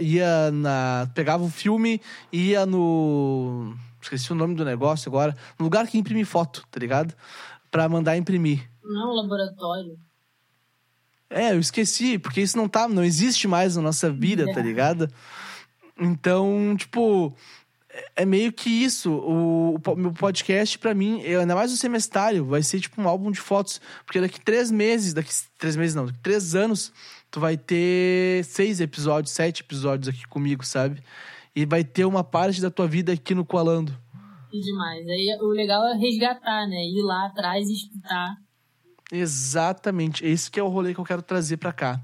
[0.00, 1.08] ia na.
[1.14, 6.24] Pegava o filme ia no esqueci o nome do negócio agora, no lugar que imprime
[6.24, 7.14] foto, tá ligado?
[7.70, 8.70] Pra mandar imprimir.
[8.84, 9.98] Não, laboratório.
[11.28, 14.52] É, eu esqueci, porque isso não tá, não existe mais na nossa vida, é.
[14.52, 15.08] tá ligado?
[15.98, 17.34] Então, tipo,
[17.90, 19.12] é, é meio que isso.
[19.12, 23.30] O, o meu podcast, para mim, ainda mais o semestário, vai ser tipo um álbum
[23.30, 23.80] de fotos.
[24.04, 26.92] Porque daqui três meses, daqui três meses não, daqui três anos,
[27.30, 31.02] tu vai ter seis episódios, sete episódios aqui comigo, sabe?
[31.56, 33.96] e vai ter uma parte da tua vida aqui no Coalando.
[34.52, 35.08] Demais.
[35.08, 36.84] Aí o legal é resgatar, né?
[36.84, 38.36] Ir lá atrás e escutar.
[39.12, 40.24] Exatamente.
[40.24, 42.00] Esse que é o rolê que eu quero trazer para cá.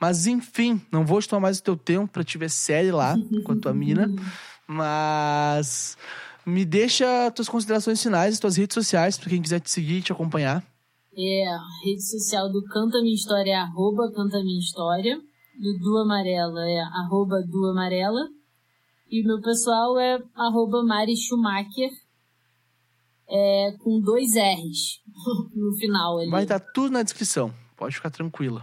[0.00, 3.52] Mas enfim, não vou tomar mais o teu tempo para te ver série lá com
[3.52, 4.08] a tua mina.
[4.66, 5.96] Mas
[6.46, 10.12] me deixa tuas considerações finais, tuas redes sociais, para quem quiser te seguir e te
[10.12, 10.64] acompanhar.
[11.16, 15.20] É, a rede social do Canta Minha História é arroba Canta Minha História.
[15.60, 18.28] Do Du Amarela é arroba Du Amarela.
[19.10, 21.90] E o meu pessoal é arroba Mari Schumacher,
[23.28, 25.00] é, com dois R's
[25.54, 26.30] no final ali.
[26.30, 28.62] Vai estar tá tudo na descrição, pode ficar tranquila.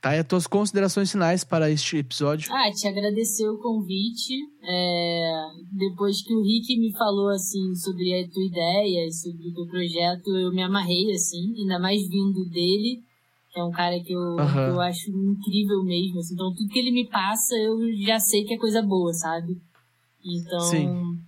[0.00, 2.52] Tá, e as tuas considerações finais para este episódio?
[2.52, 4.32] Ah, te agradecer o convite.
[4.62, 5.42] É,
[5.72, 10.28] depois que o Rick me falou, assim, sobre a tua ideia, sobre o teu projeto,
[10.36, 13.02] eu me amarrei, assim, ainda mais vindo dele,
[13.50, 14.46] que é um cara que eu, uhum.
[14.46, 16.20] que eu acho incrível mesmo.
[16.20, 19.60] Assim, então, tudo que ele me passa, eu já sei que é coisa boa, sabe?
[20.24, 21.18] Então, Sim.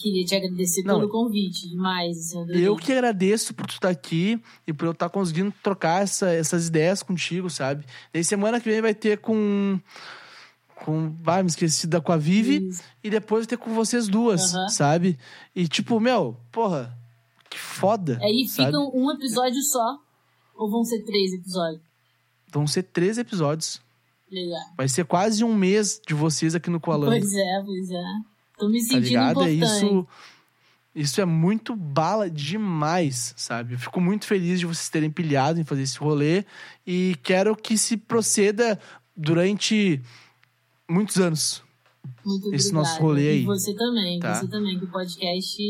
[0.00, 2.32] Queria te agradecer Não, pelo convite demais.
[2.48, 6.68] Eu que agradeço por tu estar aqui e por eu estar conseguindo trocar essa, essas
[6.68, 7.84] ideias contigo, sabe?
[8.12, 9.80] E semana que vem vai ter com
[10.84, 11.14] com.
[11.26, 12.68] Ah, me esqueci da com a Vivi.
[12.68, 12.82] Isso.
[13.02, 14.68] E depois ter com vocês duas, uhum.
[14.68, 15.18] sabe?
[15.54, 16.96] E tipo, meu, porra,
[17.48, 18.18] que foda.
[18.22, 19.98] Aí fica um episódio só.
[20.54, 21.82] Ou vão ser três episódios?
[22.52, 23.80] Vão ser três episódios.
[24.30, 24.60] Legal.
[24.76, 27.12] Vai ser quase um mês de vocês aqui no Coalando.
[27.12, 28.29] Pois é, pois é.
[28.60, 29.48] Tô me tá sentindo tá importante.
[29.48, 30.08] É isso,
[30.94, 33.74] isso é muito bala demais, sabe?
[33.74, 36.44] Eu fico muito feliz de vocês terem pilhado em fazer esse rolê
[36.86, 38.78] e quero que se proceda
[39.16, 40.00] durante
[40.88, 41.62] muitos anos.
[42.24, 43.42] Muito esse nosso rolê aí.
[43.42, 44.34] E você também, tá?
[44.34, 45.62] você também, que o podcast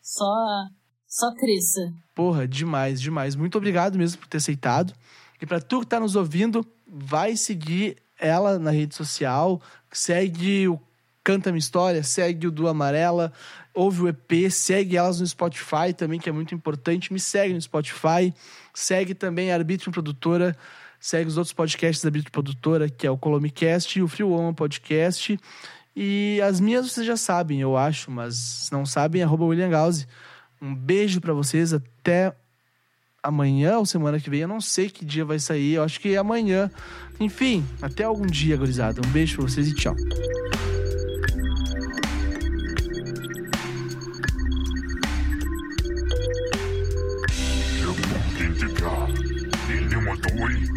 [0.00, 0.66] só,
[1.06, 1.92] só cresça.
[2.14, 3.36] Porra, demais, demais.
[3.36, 4.94] Muito obrigado mesmo por ter aceitado.
[5.40, 9.60] E para tu que tá nos ouvindo, vai seguir ela na rede social,
[9.92, 10.80] segue o
[11.26, 13.32] Canta Minha História, segue o do Amarela,
[13.74, 17.12] ouve o EP, segue elas no Spotify também, que é muito importante.
[17.12, 18.32] Me segue no Spotify,
[18.72, 20.56] segue também a Arbítrio Produtora,
[21.00, 24.54] segue os outros podcasts da Arbítrio Produtora, que é o Colomicast e o Free Woman
[24.54, 25.36] Podcast.
[25.96, 30.06] E as minhas vocês já sabem, eu acho, mas se não sabem, arroba William Gause.
[30.62, 32.36] Um beijo para vocês, até
[33.20, 36.14] amanhã ou semana que vem, eu não sei que dia vai sair, eu acho que
[36.14, 36.70] é amanhã.
[37.18, 39.00] Enfim, até algum dia, gurizada.
[39.04, 39.96] Um beijo pra vocês e tchau.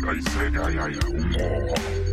[0.10, 0.20] Ai,
[0.58, 2.09] ai, ai,